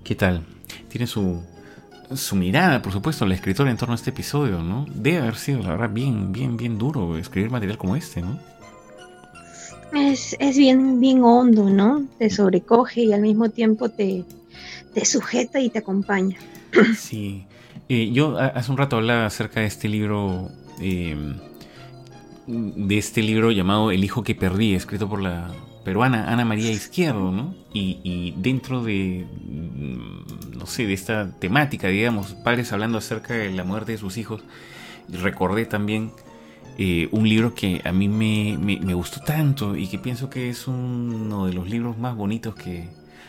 ¿Qué 0.02 0.16
tal? 0.16 0.45
Tiene 0.88 1.07
su, 1.07 1.45
su 2.12 2.35
mirada, 2.35 2.83
por 2.83 2.93
supuesto, 2.93 3.25
el 3.25 3.33
escritor 3.33 3.69
en 3.69 3.76
torno 3.76 3.93
a 3.93 3.97
este 3.97 4.11
episodio, 4.11 4.62
¿no? 4.62 4.85
Debe 4.93 5.19
haber 5.19 5.37
sido, 5.37 5.62
la 5.62 5.71
verdad, 5.71 5.90
bien, 5.90 6.33
bien, 6.33 6.57
bien 6.57 6.76
duro 6.76 7.16
escribir 7.19 7.52
material 7.52 7.78
como 7.78 7.95
este, 7.95 8.21
¿no? 8.21 8.40
Es, 9.97 10.37
es, 10.39 10.57
bien, 10.57 11.01
bien 11.01 11.23
hondo, 11.23 11.71
¿no? 11.71 12.07
Te 12.19 12.31
sobrecoge 12.31 13.03
y 13.03 13.13
al 13.13 13.23
mismo 13.23 13.51
tiempo 13.51 13.89
te, 13.89 14.25
te 14.93 15.05
sujeta 15.05 15.61
y 15.61 15.71
te 15.71 15.79
acompaña. 15.79 16.37
Sí. 16.97 17.47
Eh, 17.89 18.11
yo 18.13 18.39
hace 18.39 18.71
un 18.71 18.79
rato 18.79 18.97
hablaba 18.97 19.27
acerca 19.27 19.61
de 19.61 19.67
este 19.67 19.89
libro, 19.89 20.51
em, 20.81 21.35
de 22.47 22.99
este 22.99 23.23
libro 23.23 23.51
llamado 23.51 23.91
El 23.91 24.03
hijo 24.05 24.23
que 24.23 24.35
perdí, 24.35 24.75
escrito 24.75 25.09
por 25.09 25.21
la 25.21 25.51
peruana 25.85 26.33
Ana 26.33 26.45
María 26.45 26.71
Izquierdo, 26.71 27.31
¿no? 27.31 27.55
Y, 27.73 28.01
y 28.03 28.35
dentro 28.39 28.83
de, 28.83 29.27
mm, 29.45 30.59
no 30.59 30.67
sé, 30.67 30.87
de 30.87 30.95
esta 30.95 31.31
temática, 31.39 31.89
digamos, 31.89 32.35
padres 32.35 32.73
hablando 32.73 32.99
acerca 32.99 33.35
de 33.35 33.51
la 33.51 33.65
muerte 33.65 33.93
de 33.93 33.99
sus 33.99 34.17
hijos, 34.17 34.43
recordé 35.09 35.67
también 35.67 36.11
eh, 36.76 37.09
un 37.12 37.28
libro 37.28 37.54
que 37.54 37.81
a 37.85 37.93
mí 37.93 38.09
me, 38.09 38.59
me, 38.59 38.95
gustó 38.95 39.21
tanto 39.21 39.76
y 39.76 39.87
que 39.87 39.99
pienso 39.99 40.28
que 40.28 40.49
es 40.49 40.66
uno 40.66 41.47
de 41.47 41.52
los 41.52 41.69
libros 41.69 41.99
más 41.99 42.16
bonitos 42.16 42.57
que 42.57 42.88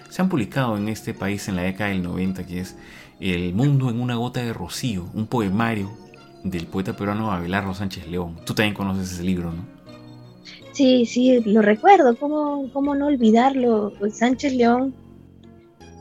se 0.10 0.22
han 0.22 0.30
publicado 0.30 0.78
en 0.78 0.90
este 0.90 1.14
país 1.14 1.48
en 1.48 1.56
la 1.56 1.62
década 1.62 1.92
del 1.92 2.02
90, 2.02 2.46
que 2.48 2.62
es 2.62 2.76
El 3.20 3.54
mundo 3.54 3.90
en 3.90 4.00
una 4.02 4.16
gota 4.16 4.42
de 4.42 4.52
rocío, 4.52 5.10
un 5.14 5.28
poemario 5.28 5.92
del 6.44 6.66
poeta 6.66 6.96
peruano 6.96 7.32
Abelardo 7.32 7.74
Sánchez 7.74 8.08
León. 8.08 8.36
Tú 8.46 8.56
también 8.56 8.74
conoces 8.74 9.12
ese 9.12 9.24
libro, 9.24 9.52
¿no? 9.52 9.66
Sí, 10.74 11.06
sí, 11.06 11.40
lo 11.46 11.62
recuerdo, 11.62 12.18
¿cómo, 12.18 12.70
cómo 12.74 12.96
no 12.96 13.08
olvidarlo? 13.08 13.94
Sánchez 14.12 14.54
León, 14.54 14.94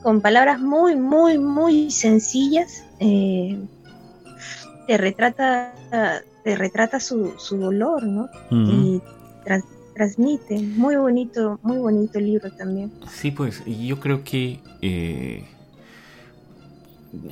con 0.03 0.21
palabras 0.21 0.61
muy, 0.61 0.97
muy, 0.97 1.39
muy 1.39 1.91
sencillas, 1.91 2.85
eh, 3.01 3.59
te 4.87 4.97
retrata 4.99 5.73
te 6.45 6.57
retrata 6.57 7.01
su, 7.01 7.35
su 7.39 7.57
dolor, 7.57 8.05
¿no? 8.05 8.29
Y 8.51 9.01
transmite. 9.95 10.61
Muy 10.61 10.97
bonito, 10.97 11.59
muy 11.63 11.79
bonito 11.79 12.19
el 12.19 12.27
libro 12.27 12.51
también. 12.53 12.93
Sí, 13.09 13.31
pues 13.31 13.63
yo 13.65 13.99
creo 13.99 14.25
que 14.25 14.61
eh, 14.83 15.45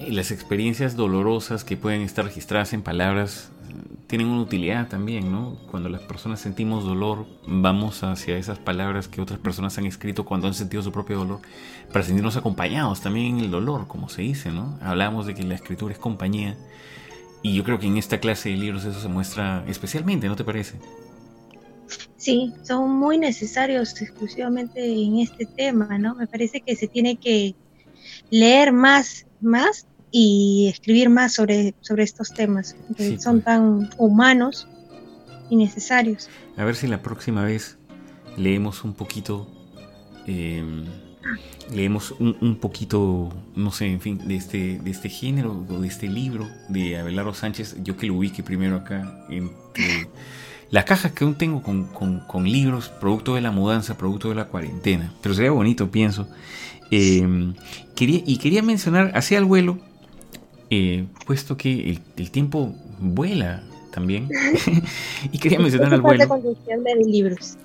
las 0.09 0.31
experiencias 0.31 0.97
dolorosas 0.97 1.65
que 1.65 1.77
pueden 1.77 2.01
estar 2.03 2.25
registradas 2.25 2.73
en 2.73 2.83
palabras 2.83 3.51
tienen 4.07 4.29
una 4.29 4.43
utilidad 4.43 4.89
también, 4.89 5.33
¿no? 5.33 5.57
Cuando 5.71 5.89
las 5.89 6.03
personas 6.03 6.41
sentimos 6.41 6.85
dolor, 6.85 7.27
vamos 7.47 8.03
hacia 8.03 8.37
esas 8.37 8.59
palabras 8.59 9.09
que 9.09 9.23
otras 9.23 9.41
personas 9.41 9.79
han 9.79 9.87
escrito 9.87 10.25
cuando 10.25 10.47
han 10.47 10.55
sentido 10.55 10.83
su 10.83 10.93
propio 10.93 11.19
dolor, 11.19 11.41
para 11.91 12.05
sentirnos 12.05 12.37
acompañados 12.37 13.01
también 13.01 13.39
en 13.39 13.45
el 13.45 13.51
dolor, 13.51 13.89
como 13.89 14.11
se 14.11 14.21
dice, 14.21 14.51
¿no? 14.51 14.79
Hablamos 14.83 15.27
de 15.27 15.35
que 15.35 15.43
la 15.45 15.55
escritura 15.55 15.95
es 15.95 15.99
compañía 15.99 16.57
y 17.43 17.55
yo 17.55 17.65
creo 17.65 17.79
que 17.79 17.87
en 17.87 17.97
esta 17.97 18.21
clase 18.21 18.51
de 18.51 18.57
libros 18.57 18.85
eso 18.85 19.01
se 19.01 19.09
muestra 19.09 19.65
especialmente, 19.67 20.29
¿no 20.29 20.37
te 20.37 20.45
parece? 20.45 20.79
Sí, 22.17 22.53
son 22.63 22.93
muy 22.93 23.19
necesarios 23.19 24.01
exclusivamente 24.01 24.85
en 24.85 25.19
este 25.19 25.45
tema, 25.45 25.99
¿no? 25.99 26.15
Me 26.15 26.27
parece 26.27 26.61
que 26.61 26.77
se 26.77 26.87
tiene 26.87 27.17
que 27.17 27.55
leer 28.31 28.73
más, 28.73 29.27
más 29.41 29.87
y 30.13 30.69
escribir 30.73 31.11
más 31.11 31.35
sobre, 31.35 31.75
sobre 31.81 32.05
estos 32.05 32.33
temas, 32.33 32.77
que 32.97 33.19
son 33.19 33.41
pues. 33.41 33.45
tan 33.45 33.91
humanos 33.99 34.69
y 35.51 35.57
necesarios. 35.57 36.31
A 36.57 36.65
ver 36.65 36.77
si 36.77 36.87
la 36.87 37.03
próxima 37.03 37.45
vez 37.45 37.77
leemos 38.37 38.85
un 38.85 38.95
poquito 38.95 39.49
eh, 40.27 40.63
leemos 41.73 42.15
un, 42.19 42.57
poquito, 42.61 43.33
no 43.57 43.73
sé, 43.73 43.87
en 43.87 44.01
fin, 44.01 44.21
de 44.27 44.37
este, 44.37 44.79
de 44.79 44.91
este 44.91 45.09
género, 45.09 45.65
de 45.69 45.87
este 45.87 46.09
libro 46.09 46.49
de 46.69 46.99
Abelardo 46.99 47.35
Sánchez, 47.35 47.77
yo 47.83 47.97
que 47.97 48.07
lo 48.07 48.15
ubique 48.15 48.43
primero 48.43 48.77
acá, 48.77 49.27
entre 49.31 50.09
las 50.71 50.85
cajas 50.85 51.13
que 51.13 51.25
aún 51.25 51.35
tengo 51.37 51.63
con, 51.63 52.45
libros, 52.45 52.89
producto 52.89 53.35
de 53.35 53.41
la 53.41 53.51
mudanza, 53.51 53.97
producto 53.97 54.29
de 54.29 54.35
la 54.35 54.47
cuarentena, 54.47 55.13
pero 55.23 55.35
sería 55.35 55.51
bonito, 55.51 55.91
pienso. 55.91 56.29
Eh, 56.91 57.53
quería, 57.95 58.23
y 58.27 58.37
quería 58.39 58.63
mencionar, 58.63 59.13
hacia 59.15 59.39
el 59.39 59.45
vuelo, 59.45 59.79
eh, 60.71 61.07
puesto 61.27 61.57
que 61.57 61.91
el, 61.91 62.01
el 62.17 62.31
tiempo 62.31 62.75
vuela 62.99 63.63
también, 63.93 64.29
y 65.33 65.39
quería 65.39 65.59
mencionar 65.59 65.95
al 65.95 66.01
vuelo. 66.01 66.27
de 66.27 66.95
libros. 67.07 67.57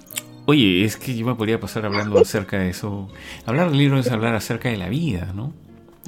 Oye, 0.47 0.85
es 0.85 0.97
que 0.97 1.15
yo 1.15 1.25
me 1.25 1.35
podría 1.35 1.59
pasar 1.59 1.85
hablando 1.85 2.19
acerca 2.19 2.57
de 2.57 2.69
eso. 2.69 3.09
Hablar 3.45 3.69
de 3.69 3.77
libros 3.77 4.05
es 4.05 4.11
hablar 4.11 4.33
acerca 4.33 4.69
de 4.69 4.77
la 4.77 4.87
vida, 4.89 5.33
¿no? 5.35 5.53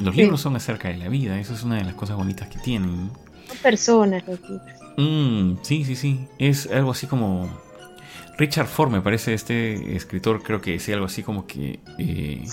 los 0.01 0.15
libros 0.15 0.41
son 0.41 0.55
acerca 0.55 0.87
de 0.87 0.97
la 0.97 1.09
vida, 1.09 1.39
eso 1.39 1.53
es 1.53 1.63
una 1.63 1.75
de 1.75 1.83
las 1.83 1.93
cosas 1.93 2.15
bonitas 2.15 2.47
que 2.47 2.57
tienen. 2.59 3.11
Son 3.47 3.57
personas 3.57 4.23
los 4.25 4.39
libros. 4.41 4.61
Mm, 4.97 5.55
sí, 5.61 5.83
sí, 5.83 5.95
sí. 5.95 6.27
Es 6.37 6.67
algo 6.71 6.91
así 6.91 7.07
como. 7.07 7.49
Richard 8.37 8.67
Ford, 8.67 8.89
me 8.89 9.01
parece, 9.01 9.33
este 9.33 9.97
escritor, 9.97 10.41
creo 10.41 10.61
que 10.61 10.71
decía 10.71 10.95
algo 10.95 11.07
así 11.07 11.23
como 11.23 11.45
que 11.45 11.81
eh, 11.97 12.45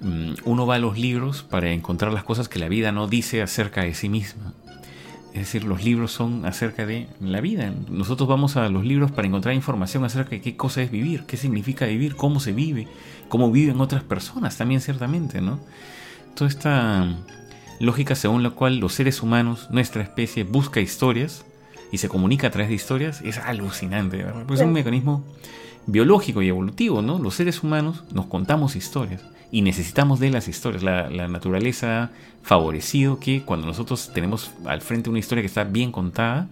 mm, 0.00 0.34
uno 0.44 0.66
va 0.66 0.74
a 0.74 0.78
los 0.80 0.98
libros 0.98 1.44
para 1.44 1.70
encontrar 1.70 2.12
las 2.12 2.24
cosas 2.24 2.48
que 2.48 2.58
la 2.58 2.68
vida 2.68 2.90
no 2.90 3.06
dice 3.06 3.42
acerca 3.42 3.82
de 3.82 3.94
sí 3.94 4.08
misma. 4.08 4.54
Es 5.36 5.40
decir, 5.40 5.64
los 5.64 5.84
libros 5.84 6.12
son 6.12 6.46
acerca 6.46 6.86
de 6.86 7.08
la 7.20 7.42
vida. 7.42 7.70
Nosotros 7.90 8.26
vamos 8.26 8.56
a 8.56 8.70
los 8.70 8.86
libros 8.86 9.10
para 9.10 9.28
encontrar 9.28 9.54
información 9.54 10.02
acerca 10.02 10.30
de 10.30 10.40
qué 10.40 10.56
cosa 10.56 10.80
es 10.80 10.90
vivir, 10.90 11.24
qué 11.26 11.36
significa 11.36 11.84
vivir, 11.84 12.16
cómo 12.16 12.40
se 12.40 12.52
vive, 12.52 12.88
cómo 13.28 13.52
viven 13.52 13.82
otras 13.82 14.02
personas 14.02 14.56
también 14.56 14.80
ciertamente, 14.80 15.42
¿no? 15.42 15.60
Toda 16.34 16.48
esta 16.48 17.18
lógica 17.80 18.14
según 18.14 18.42
la 18.42 18.48
cual 18.48 18.78
los 18.78 18.94
seres 18.94 19.22
humanos, 19.22 19.68
nuestra 19.70 20.02
especie, 20.02 20.44
busca 20.44 20.80
historias 20.80 21.44
y 21.92 21.98
se 21.98 22.08
comunica 22.08 22.46
a 22.46 22.50
través 22.50 22.70
de 22.70 22.76
historias 22.76 23.20
es 23.20 23.36
alucinante, 23.36 24.16
¿verdad? 24.16 24.44
Pues 24.46 24.60
es 24.60 24.66
un 24.66 24.72
mecanismo 24.72 25.22
biológico 25.86 26.42
y 26.42 26.48
evolutivo, 26.48 27.02
¿no? 27.02 27.18
Los 27.18 27.34
seres 27.34 27.62
humanos 27.62 28.04
nos 28.12 28.26
contamos 28.26 28.76
historias 28.76 29.22
y 29.50 29.62
necesitamos 29.62 30.20
de 30.20 30.30
las 30.30 30.48
historias. 30.48 30.82
La, 30.82 31.28
naturaleza 31.28 32.02
ha 32.02 32.10
favorecido 32.42 33.18
que 33.18 33.42
cuando 33.42 33.66
nosotros 33.66 34.10
tenemos 34.12 34.50
al 34.64 34.80
frente 34.80 35.10
una 35.10 35.18
historia 35.18 35.42
que 35.42 35.46
está 35.46 35.64
bien 35.64 35.92
contada, 35.92 36.48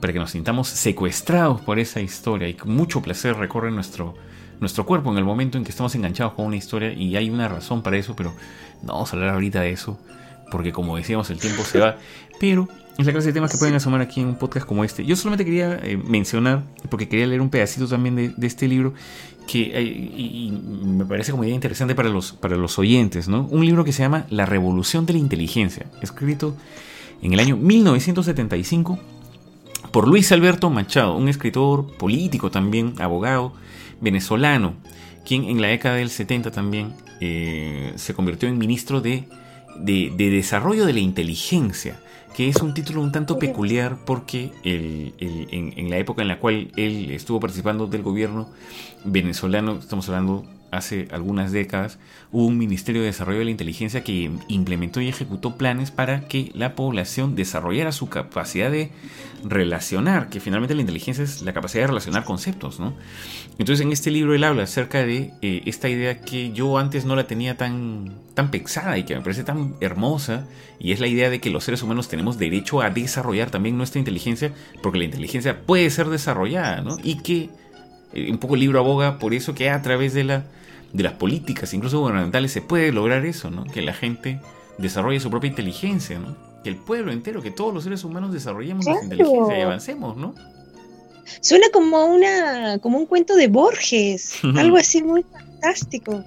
para 0.00 0.12
que 0.12 0.18
nos 0.20 0.30
sintamos 0.30 0.68
secuestrados 0.68 1.60
por 1.62 1.80
esa 1.80 2.00
historia 2.00 2.48
y 2.48 2.56
mucho 2.64 3.02
placer 3.02 3.36
recorre 3.36 3.72
nuestro, 3.72 4.14
nuestro 4.60 4.86
cuerpo 4.86 5.10
en 5.10 5.18
el 5.18 5.24
momento 5.24 5.58
en 5.58 5.64
que 5.64 5.70
estamos 5.70 5.94
enganchados 5.96 6.34
con 6.34 6.46
una 6.46 6.56
historia 6.56 6.92
y 6.92 7.16
hay 7.16 7.28
una 7.28 7.48
razón 7.48 7.82
para 7.82 7.96
eso, 7.96 8.14
pero 8.14 8.32
no 8.82 8.92
vamos 8.92 9.12
a 9.12 9.16
hablar 9.16 9.34
ahorita 9.34 9.62
de 9.62 9.72
eso, 9.72 9.98
porque 10.52 10.72
como 10.72 10.96
decíamos 10.96 11.28
el 11.30 11.38
tiempo 11.38 11.64
se 11.64 11.80
va, 11.80 11.96
pero 12.38 12.68
es 13.00 13.06
la 13.06 13.12
clase 13.12 13.28
de 13.28 13.32
temas 13.32 13.50
que 13.52 13.58
pueden 13.58 13.74
asomar 13.74 14.00
aquí 14.00 14.20
en 14.20 14.28
un 14.28 14.36
podcast 14.36 14.66
como 14.66 14.84
este. 14.84 15.04
Yo 15.04 15.16
solamente 15.16 15.44
quería 15.44 15.78
eh, 15.82 15.96
mencionar, 15.96 16.64
porque 16.88 17.08
quería 17.08 17.26
leer 17.26 17.40
un 17.40 17.50
pedacito 17.50 17.86
también 17.86 18.16
de, 18.16 18.28
de 18.30 18.46
este 18.46 18.68
libro, 18.68 18.94
que 19.46 19.72
eh, 19.74 19.82
y, 19.82 20.48
y 20.48 20.86
me 20.86 21.04
parece 21.04 21.32
como 21.32 21.44
idea 21.44 21.54
interesante 21.54 21.94
para 21.94 22.08
los, 22.08 22.32
para 22.32 22.56
los 22.56 22.78
oyentes, 22.78 23.28
¿no? 23.28 23.46
Un 23.50 23.64
libro 23.64 23.84
que 23.84 23.92
se 23.92 24.02
llama 24.02 24.26
La 24.30 24.46
Revolución 24.46 25.06
de 25.06 25.14
la 25.14 25.18
Inteligencia, 25.18 25.86
escrito 26.02 26.56
en 27.22 27.32
el 27.32 27.40
año 27.40 27.56
1975 27.56 28.98
por 29.92 30.06
Luis 30.06 30.30
Alberto 30.32 30.70
Machado, 30.70 31.16
un 31.16 31.28
escritor 31.28 31.96
político 31.96 32.50
también, 32.50 32.94
abogado, 32.98 33.52
venezolano, 34.00 34.74
quien 35.24 35.44
en 35.44 35.60
la 35.60 35.68
década 35.68 35.96
del 35.96 36.10
70 36.10 36.50
también 36.50 36.92
eh, 37.20 37.92
se 37.96 38.14
convirtió 38.14 38.48
en 38.48 38.58
ministro 38.58 39.00
de, 39.00 39.24
de, 39.76 40.12
de 40.16 40.30
Desarrollo 40.30 40.86
de 40.86 40.92
la 40.92 41.00
Inteligencia 41.00 42.00
que 42.34 42.48
es 42.48 42.56
un 42.56 42.74
título 42.74 43.02
un 43.02 43.12
tanto 43.12 43.38
peculiar 43.38 43.98
porque 44.06 44.52
el, 44.62 45.14
el, 45.18 45.48
en, 45.50 45.72
en, 45.76 45.90
la 45.90 45.98
época 45.98 46.22
en 46.22 46.28
la 46.28 46.38
cual 46.38 46.70
él 46.76 47.10
estuvo 47.10 47.40
participando 47.40 47.86
del 47.86 48.02
gobierno 48.02 48.48
venezolano, 49.04 49.78
estamos 49.78 50.08
hablando 50.08 50.44
hace 50.70 51.08
algunas 51.10 51.52
décadas, 51.52 51.98
hubo 52.32 52.46
un 52.46 52.58
Ministerio 52.58 53.02
de 53.02 53.08
Desarrollo 53.08 53.40
de 53.40 53.46
la 53.46 53.50
Inteligencia 53.50 54.04
que 54.04 54.30
implementó 54.48 55.00
y 55.00 55.08
ejecutó 55.08 55.56
planes 55.56 55.90
para 55.90 56.28
que 56.28 56.50
la 56.54 56.74
población 56.74 57.34
desarrollara 57.34 57.92
su 57.92 58.08
capacidad 58.08 58.70
de 58.70 58.90
relacionar, 59.44 60.28
que 60.28 60.40
finalmente 60.40 60.74
la 60.74 60.82
inteligencia 60.82 61.24
es 61.24 61.42
la 61.42 61.52
capacidad 61.52 61.84
de 61.84 61.88
relacionar 61.88 62.24
conceptos, 62.24 62.78
¿no? 62.78 62.94
Entonces 63.58 63.84
en 63.84 63.92
este 63.92 64.10
libro 64.10 64.34
él 64.34 64.44
habla 64.44 64.64
acerca 64.64 65.04
de 65.04 65.32
eh, 65.42 65.62
esta 65.66 65.88
idea 65.88 66.20
que 66.20 66.52
yo 66.52 66.78
antes 66.78 67.04
no 67.04 67.16
la 67.16 67.26
tenía 67.26 67.56
tan, 67.56 68.18
tan 68.34 68.50
pensada 68.50 68.98
y 68.98 69.04
que 69.04 69.14
me 69.14 69.22
parece 69.22 69.44
tan 69.44 69.74
hermosa, 69.80 70.46
y 70.78 70.92
es 70.92 71.00
la 71.00 71.06
idea 71.06 71.30
de 71.30 71.40
que 71.40 71.50
los 71.50 71.64
seres 71.64 71.82
humanos 71.82 72.08
tenemos 72.08 72.38
derecho 72.38 72.80
a 72.80 72.90
desarrollar 72.90 73.50
también 73.50 73.76
nuestra 73.76 73.98
inteligencia, 73.98 74.52
porque 74.82 74.98
la 74.98 75.04
inteligencia 75.04 75.62
puede 75.62 75.90
ser 75.90 76.08
desarrollada, 76.08 76.82
¿no? 76.82 76.96
Y 77.02 77.16
que 77.16 77.50
eh, 78.12 78.30
un 78.30 78.38
poco 78.38 78.54
el 78.54 78.60
libro 78.60 78.78
aboga 78.78 79.18
por 79.18 79.34
eso 79.34 79.54
que 79.54 79.70
a 79.70 79.82
través 79.82 80.14
de 80.14 80.24
la 80.24 80.44
de 80.92 81.02
las 81.02 81.14
políticas, 81.14 81.72
incluso 81.74 82.00
gubernamentales, 82.00 82.52
se 82.52 82.62
puede 82.62 82.92
lograr 82.92 83.24
eso, 83.24 83.50
¿no? 83.50 83.64
Que 83.64 83.82
la 83.82 83.94
gente 83.94 84.40
desarrolle 84.78 85.20
su 85.20 85.30
propia 85.30 85.48
inteligencia, 85.48 86.18
¿no? 86.18 86.36
Que 86.62 86.70
el 86.70 86.76
pueblo 86.76 87.12
entero, 87.12 87.42
que 87.42 87.50
todos 87.50 87.72
los 87.72 87.84
seres 87.84 88.04
humanos 88.04 88.32
desarrollemos 88.32 88.84
claro. 88.84 89.00
nuestra 89.00 89.16
inteligencia 89.16 89.58
y 89.58 89.62
avancemos, 89.62 90.16
¿no? 90.16 90.34
Suena 91.40 91.66
como 91.72 92.04
una 92.06 92.78
como 92.80 92.98
un 92.98 93.06
cuento 93.06 93.36
de 93.36 93.46
Borges, 93.46 94.38
algo 94.56 94.76
así 94.76 95.02
muy 95.02 95.22
fantástico. 95.22 96.24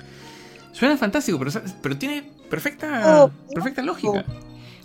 Suena 0.72 0.98
fantástico, 0.98 1.38
pero, 1.38 1.52
pero 1.82 1.98
tiene 1.98 2.24
perfecta, 2.50 3.26
oh, 3.26 3.32
perfecta 3.54 3.82
lógica. 3.82 4.26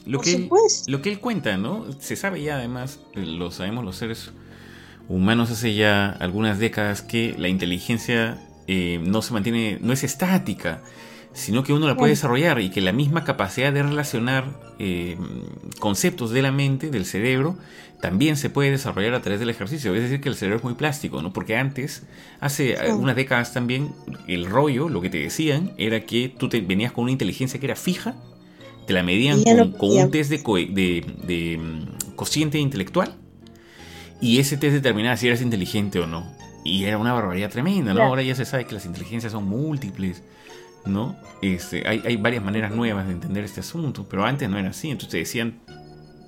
Lo 0.04 0.20
que, 0.20 0.48
lo 0.86 1.02
que 1.02 1.10
él 1.10 1.20
cuenta, 1.20 1.58
¿no? 1.58 1.84
Se 2.00 2.16
sabe 2.16 2.42
ya 2.42 2.56
además, 2.56 2.98
lo 3.14 3.50
sabemos 3.50 3.84
los 3.84 3.96
seres 3.96 4.30
humanos 5.08 5.50
hace 5.50 5.74
ya 5.74 6.10
algunas 6.10 6.58
décadas 6.58 7.02
que 7.02 7.34
la 7.36 7.48
inteligencia 7.48 8.38
eh, 8.68 9.00
no 9.02 9.22
se 9.22 9.32
mantiene, 9.32 9.78
no 9.80 9.92
es 9.92 10.04
estática, 10.04 10.82
sino 11.32 11.62
que 11.62 11.72
uno 11.72 11.86
la 11.86 11.96
puede 11.96 12.10
desarrollar 12.10 12.60
y 12.60 12.70
que 12.70 12.80
la 12.80 12.92
misma 12.92 13.24
capacidad 13.24 13.72
de 13.72 13.82
relacionar 13.82 14.44
eh, 14.78 15.16
conceptos 15.78 16.30
de 16.30 16.42
la 16.42 16.52
mente, 16.52 16.90
del 16.90 17.06
cerebro, 17.06 17.56
también 18.00 18.36
se 18.36 18.50
puede 18.50 18.70
desarrollar 18.70 19.14
a 19.14 19.22
través 19.22 19.40
del 19.40 19.50
ejercicio. 19.50 19.94
Es 19.94 20.02
decir, 20.02 20.20
que 20.20 20.28
el 20.28 20.34
cerebro 20.34 20.58
es 20.58 20.64
muy 20.64 20.74
plástico, 20.74 21.22
¿no? 21.22 21.32
Porque 21.32 21.56
antes, 21.56 22.04
hace 22.40 22.76
sí. 22.76 22.92
unas 22.92 23.16
décadas 23.16 23.52
también, 23.52 23.92
el 24.26 24.46
rollo, 24.46 24.88
lo 24.88 25.00
que 25.00 25.10
te 25.10 25.18
decían, 25.18 25.72
era 25.78 26.04
que 26.04 26.28
tú 26.28 26.48
te 26.48 26.60
venías 26.60 26.92
con 26.92 27.04
una 27.04 27.12
inteligencia 27.12 27.58
que 27.58 27.66
era 27.66 27.76
fija, 27.76 28.16
te 28.86 28.92
la 28.92 29.02
medían 29.02 29.42
con, 29.78 29.96
un 29.96 30.10
test 30.10 30.30
de, 30.30 30.42
co 30.42 30.56
de, 30.56 30.66
de, 30.66 31.04
de 31.26 31.58
mm, 31.58 32.14
cociente 32.16 32.58
intelectual, 32.58 33.16
y 34.20 34.38
ese 34.38 34.56
test 34.56 34.74
determinaba 34.74 35.16
si 35.16 35.28
eras 35.28 35.42
inteligente 35.42 36.00
o 36.00 36.06
no. 36.06 36.37
Y 36.68 36.84
era 36.84 36.98
una 36.98 37.12
barbaridad 37.12 37.50
tremenda, 37.50 37.94
¿no? 37.94 38.02
Ahora 38.02 38.22
ya 38.22 38.34
se 38.34 38.44
sabe 38.44 38.66
que 38.66 38.74
las 38.74 38.86
inteligencias 38.86 39.32
son 39.32 39.48
múltiples, 39.48 40.22
¿no? 40.84 41.16
Este, 41.42 41.86
hay, 41.88 42.02
hay, 42.04 42.16
varias 42.16 42.44
maneras 42.44 42.72
nuevas 42.72 43.06
de 43.06 43.12
entender 43.12 43.44
este 43.44 43.60
asunto, 43.60 44.06
pero 44.08 44.24
antes 44.24 44.48
no 44.48 44.58
era 44.58 44.70
así. 44.70 44.90
Entonces 44.90 45.10
te 45.10 45.18
decían, 45.18 45.60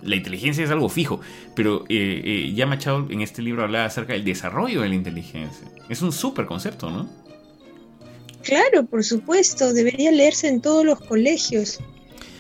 la 0.03 0.16
inteligencia 0.16 0.64
es 0.64 0.70
algo 0.70 0.88
fijo, 0.88 1.20
pero 1.55 1.85
eh, 1.88 2.22
eh, 2.24 2.53
ya 2.55 2.66
Machado 2.66 3.07
en 3.11 3.20
este 3.20 3.42
libro 3.42 3.62
hablaba 3.62 3.85
acerca 3.85 4.12
del 4.14 4.24
desarrollo 4.24 4.83
de 4.83 4.88
la 4.88 4.94
inteligencia. 4.94 5.68
Es 5.88 6.03
un 6.03 6.12
súper 6.12 6.46
concepto, 6.46 6.90
¿no? 6.90 7.09
Claro, 8.42 8.87
por 8.87 9.05
supuesto, 9.05 9.72
debería 9.72 10.11
leerse 10.11 10.48
en 10.48 10.62
todos 10.62 10.85
los 10.85 10.98
colegios 11.00 11.81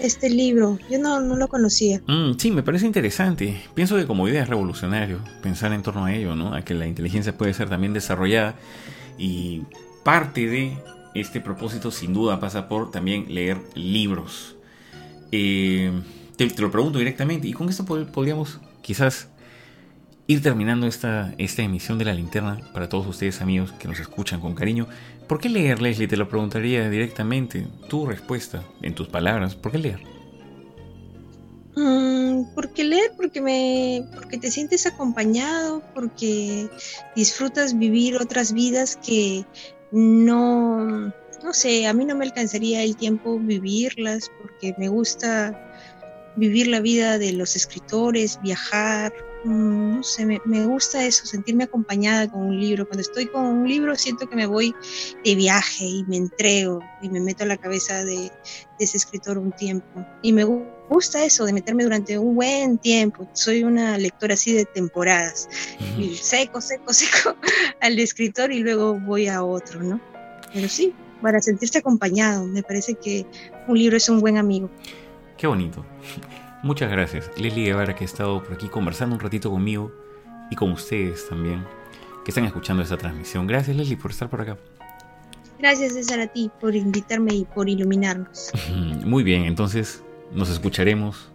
este 0.00 0.30
libro. 0.30 0.78
Yo 0.90 0.98
no, 0.98 1.20
no 1.20 1.36
lo 1.36 1.48
conocía. 1.48 2.00
Mm, 2.06 2.32
sí, 2.38 2.50
me 2.50 2.62
parece 2.62 2.86
interesante. 2.86 3.62
Pienso 3.74 3.96
que 3.96 4.06
como 4.06 4.28
idea 4.28 4.42
es 4.42 4.48
revolucionario 4.48 5.20
pensar 5.42 5.72
en 5.72 5.82
torno 5.82 6.04
a 6.06 6.14
ello, 6.14 6.34
¿no? 6.34 6.54
A 6.54 6.62
que 6.62 6.74
la 6.74 6.86
inteligencia 6.86 7.36
puede 7.36 7.54
ser 7.54 7.68
también 7.68 7.92
desarrollada 7.92 8.54
y 9.18 9.62
parte 10.04 10.46
de 10.46 10.76
este 11.14 11.40
propósito 11.40 11.90
sin 11.90 12.14
duda 12.14 12.40
pasa 12.40 12.68
por 12.68 12.90
también 12.90 13.26
leer 13.34 13.58
libros. 13.74 14.56
Eh, 15.32 15.92
te, 16.36 16.48
te, 16.48 16.62
lo 16.62 16.70
pregunto 16.70 16.98
directamente 16.98 17.48
y 17.48 17.52
con 17.52 17.68
esto 17.68 17.84
podríamos 17.84 18.60
quizás 18.82 19.28
ir 20.30 20.40
terminando 20.42 20.86
esta, 20.86 21.34
esta 21.38 21.62
emisión 21.62 21.98
de 21.98 22.04
la 22.04 22.14
linterna 22.14 22.60
para 22.72 22.88
todos 22.88 23.04
ustedes 23.08 23.40
amigos 23.40 23.72
que 23.72 23.88
nos 23.88 23.98
escuchan 23.98 24.40
con 24.40 24.54
cariño. 24.54 24.86
¿Por 25.26 25.40
qué 25.40 25.48
leer, 25.48 25.82
Leslie? 25.82 26.06
Te 26.06 26.16
lo 26.16 26.28
preguntaría 26.28 26.88
directamente. 26.88 27.66
Tu 27.88 28.06
respuesta, 28.06 28.62
en 28.80 28.94
tus 28.94 29.08
palabras. 29.08 29.56
¿Por 29.56 29.72
qué 29.72 29.78
leer? 29.78 30.00
Mm, 31.74 32.54
porque 32.54 32.84
leer, 32.84 33.10
porque 33.16 33.40
me, 33.40 34.06
porque 34.14 34.38
te 34.38 34.52
sientes 34.52 34.86
acompañado, 34.86 35.82
porque 35.96 36.68
disfrutas 37.16 37.76
vivir 37.76 38.16
otras 38.16 38.52
vidas 38.52 39.00
que 39.04 39.44
no, 39.90 41.12
no 41.42 41.52
sé, 41.52 41.88
a 41.88 41.92
mí 41.92 42.04
no 42.04 42.14
me 42.14 42.24
alcanzaría 42.24 42.84
el 42.84 42.94
tiempo 42.94 43.36
vivirlas, 43.36 44.30
porque 44.40 44.76
me 44.78 44.86
gusta 44.86 45.60
vivir 46.36 46.68
la 46.68 46.78
vida 46.78 47.18
de 47.18 47.32
los 47.32 47.56
escritores, 47.56 48.38
viajar, 48.40 49.12
no 49.44 50.02
sé, 50.02 50.26
me, 50.26 50.40
me, 50.44 50.66
gusta 50.66 51.04
eso, 51.04 51.24
sentirme 51.24 51.64
acompañada 51.64 52.30
con 52.30 52.42
un 52.42 52.60
libro. 52.60 52.86
Cuando 52.86 53.02
estoy 53.02 53.26
con 53.26 53.44
un 53.44 53.68
libro 53.68 53.96
siento 53.96 54.28
que 54.28 54.36
me 54.36 54.46
voy 54.46 54.74
de 55.24 55.34
viaje 55.34 55.84
y 55.84 56.04
me 56.04 56.16
entrego 56.16 56.80
y 57.00 57.08
me 57.08 57.20
meto 57.20 57.44
a 57.44 57.46
la 57.46 57.56
cabeza 57.56 58.04
de, 58.04 58.14
de 58.14 58.30
ese 58.78 58.96
escritor 58.96 59.38
un 59.38 59.52
tiempo. 59.52 60.04
Y 60.22 60.32
me 60.32 60.44
gusta 60.44 61.24
eso, 61.24 61.44
de 61.44 61.52
meterme 61.52 61.84
durante 61.84 62.18
un 62.18 62.34
buen 62.34 62.78
tiempo. 62.78 63.28
Soy 63.32 63.64
una 63.64 63.96
lectora 63.96 64.34
así 64.34 64.52
de 64.52 64.64
temporadas. 64.64 65.48
Uh 65.80 66.00
-huh. 66.00 66.14
seco, 66.16 66.60
seco, 66.60 66.92
seco 66.92 67.36
al 67.80 67.98
escritor 67.98 68.52
y 68.52 68.60
luego 68.60 68.98
voy 69.00 69.28
a 69.28 69.42
otro, 69.42 69.82
¿no? 69.82 70.00
Pero 70.52 70.68
sí, 70.68 70.92
para 71.22 71.40
sentirse 71.40 71.78
acompañado, 71.78 72.46
me 72.46 72.62
parece 72.62 72.94
que 72.94 73.26
un 73.68 73.78
libro 73.78 73.96
es 73.96 74.08
un 74.08 74.20
buen 74.20 74.36
amigo. 74.36 74.70
Qué 75.36 75.46
bonito. 75.46 75.84
Muchas 76.62 76.90
gracias, 76.90 77.30
Leslie 77.38 77.64
Guevara, 77.64 77.94
que 77.94 78.04
ha 78.04 78.06
estado 78.06 78.42
por 78.42 78.52
aquí 78.52 78.68
conversando 78.68 79.16
un 79.16 79.20
ratito 79.20 79.50
conmigo 79.50 79.92
y 80.50 80.56
con 80.56 80.72
ustedes 80.72 81.28
también, 81.28 81.64
que 82.24 82.30
están 82.30 82.44
escuchando 82.44 82.82
esta 82.82 82.98
transmisión. 82.98 83.46
Gracias, 83.46 83.76
Leslie, 83.76 83.96
por 83.96 84.10
estar 84.10 84.28
por 84.28 84.42
acá. 84.42 84.58
Gracias 85.58 85.92
César 85.92 86.20
a 86.20 86.26
ti 86.26 86.50
por 86.60 86.74
invitarme 86.74 87.34
y 87.34 87.44
por 87.44 87.68
iluminarnos. 87.68 88.50
Muy 89.04 89.22
bien, 89.22 89.44
entonces 89.44 90.02
nos 90.32 90.48
escucharemos 90.50 91.28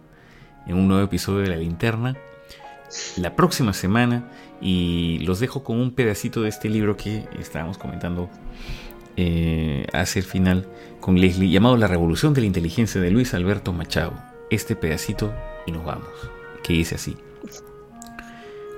en 0.66 0.76
un 0.76 0.88
nuevo 0.88 1.04
episodio 1.04 1.40
de 1.40 1.48
La 1.48 1.56
Linterna 1.56 2.16
la 3.16 3.34
próxima 3.34 3.72
semana 3.72 4.30
y 4.60 5.18
los 5.20 5.40
dejo 5.40 5.62
con 5.62 5.78
un 5.80 5.92
pedacito 5.92 6.42
de 6.42 6.48
este 6.48 6.68
libro 6.68 6.96
que 6.96 7.24
estábamos 7.38 7.78
comentando 7.78 8.30
eh, 9.16 9.86
hacia 9.92 10.20
el 10.20 10.24
final 10.24 10.68
con 11.00 11.20
Leslie 11.20 11.50
llamado 11.50 11.76
La 11.76 11.86
Revolución 11.88 12.34
de 12.34 12.42
la 12.42 12.46
Inteligencia 12.46 13.00
de 13.00 13.10
Luis 13.10 13.34
Alberto 13.34 13.72
Machado. 13.72 14.35
Este 14.48 14.76
pedacito 14.76 15.34
y 15.66 15.72
nos 15.72 15.84
vamos, 15.84 16.08
que 16.62 16.72
dice 16.72 16.94
así. 16.94 17.16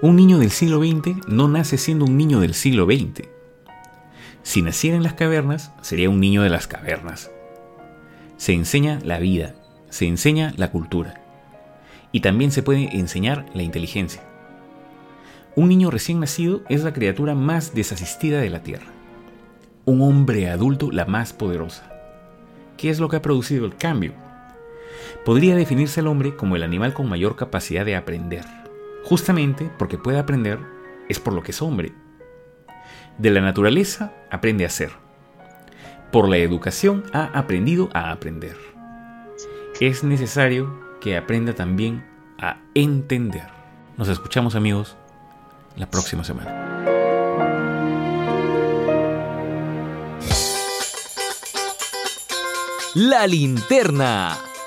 Un 0.00 0.16
niño 0.16 0.38
del 0.38 0.50
siglo 0.50 0.81
XX 0.81 1.28
no 1.28 1.48
nace 1.48 1.76
siendo 1.76 2.04
un 2.07 2.16
niño 2.16 2.40
del 2.40 2.54
siglo 2.54 2.87
XX. 2.87 3.28
Si 4.42 4.62
naciera 4.62 4.96
en 4.96 5.02
las 5.02 5.14
cavernas, 5.14 5.72
sería 5.83 6.09
un 6.09 6.20
niño 6.20 6.42
de 6.42 6.48
las 6.48 6.66
cavernas. 6.66 7.31
Se 8.38 8.54
enseña 8.54 8.98
la 9.04 9.18
vida, 9.18 9.57
se 9.90 10.07
enseña 10.07 10.54
la 10.57 10.70
cultura 10.70 11.20
y 12.12 12.20
también 12.20 12.50
se 12.50 12.62
puede 12.62 12.96
enseñar 12.96 13.44
la 13.54 13.62
inteligencia. 13.62 14.22
Un 15.54 15.68
niño 15.68 15.90
recién 15.90 16.20
nacido 16.20 16.62
es 16.68 16.85
la 16.85 16.92
criatura 16.92 17.35
más 17.35 17.74
desasistida 17.74 18.40
de 18.40 18.48
la 18.48 18.62
Tierra. 18.62 18.87
Un 19.85 20.00
hombre 20.00 20.48
adulto 20.48 20.90
la 20.92 21.04
más 21.04 21.33
poderosa. 21.33 21.92
¿Qué 22.76 22.88
es 22.88 23.00
lo 23.00 23.09
que 23.09 23.16
ha 23.16 23.22
producido 23.22 23.66
el 23.66 23.76
cambio? 23.76 24.14
Podría 25.24 25.56
definirse 25.56 26.00
al 26.00 26.06
hombre 26.06 26.37
como 26.37 26.56
el 26.56 26.62
animal 26.62 26.94
con 26.94 27.08
mayor 27.08 27.37
capacidad 27.37 27.84
de 27.84 27.96
aprender. 27.96 28.44
Justamente 29.04 29.70
porque 29.78 29.98
puede 29.98 30.18
aprender 30.18 30.58
es 31.08 31.20
por 31.20 31.32
lo 31.32 31.42
que 31.42 31.52
es 31.52 31.62
hombre. 31.62 31.92
De 33.18 33.30
la 33.30 33.40
naturaleza 33.40 34.12
aprende 34.30 34.64
a 34.64 34.70
ser. 34.70 34.90
Por 36.12 36.28
la 36.28 36.38
educación 36.38 37.04
ha 37.12 37.24
aprendido 37.38 37.90
a 37.92 38.12
aprender. 38.12 38.56
Es 39.80 40.04
necesario 40.04 40.80
que 41.00 41.16
aprenda 41.16 41.52
también 41.54 42.04
a 42.38 42.58
entender. 42.74 43.46
Nos 43.96 44.08
escuchamos 44.08 44.54
amigos 44.54 44.96
la 45.76 45.90
próxima 45.90 46.24
semana. 46.24 46.68
La 52.94 53.26
linterna. 53.26 54.47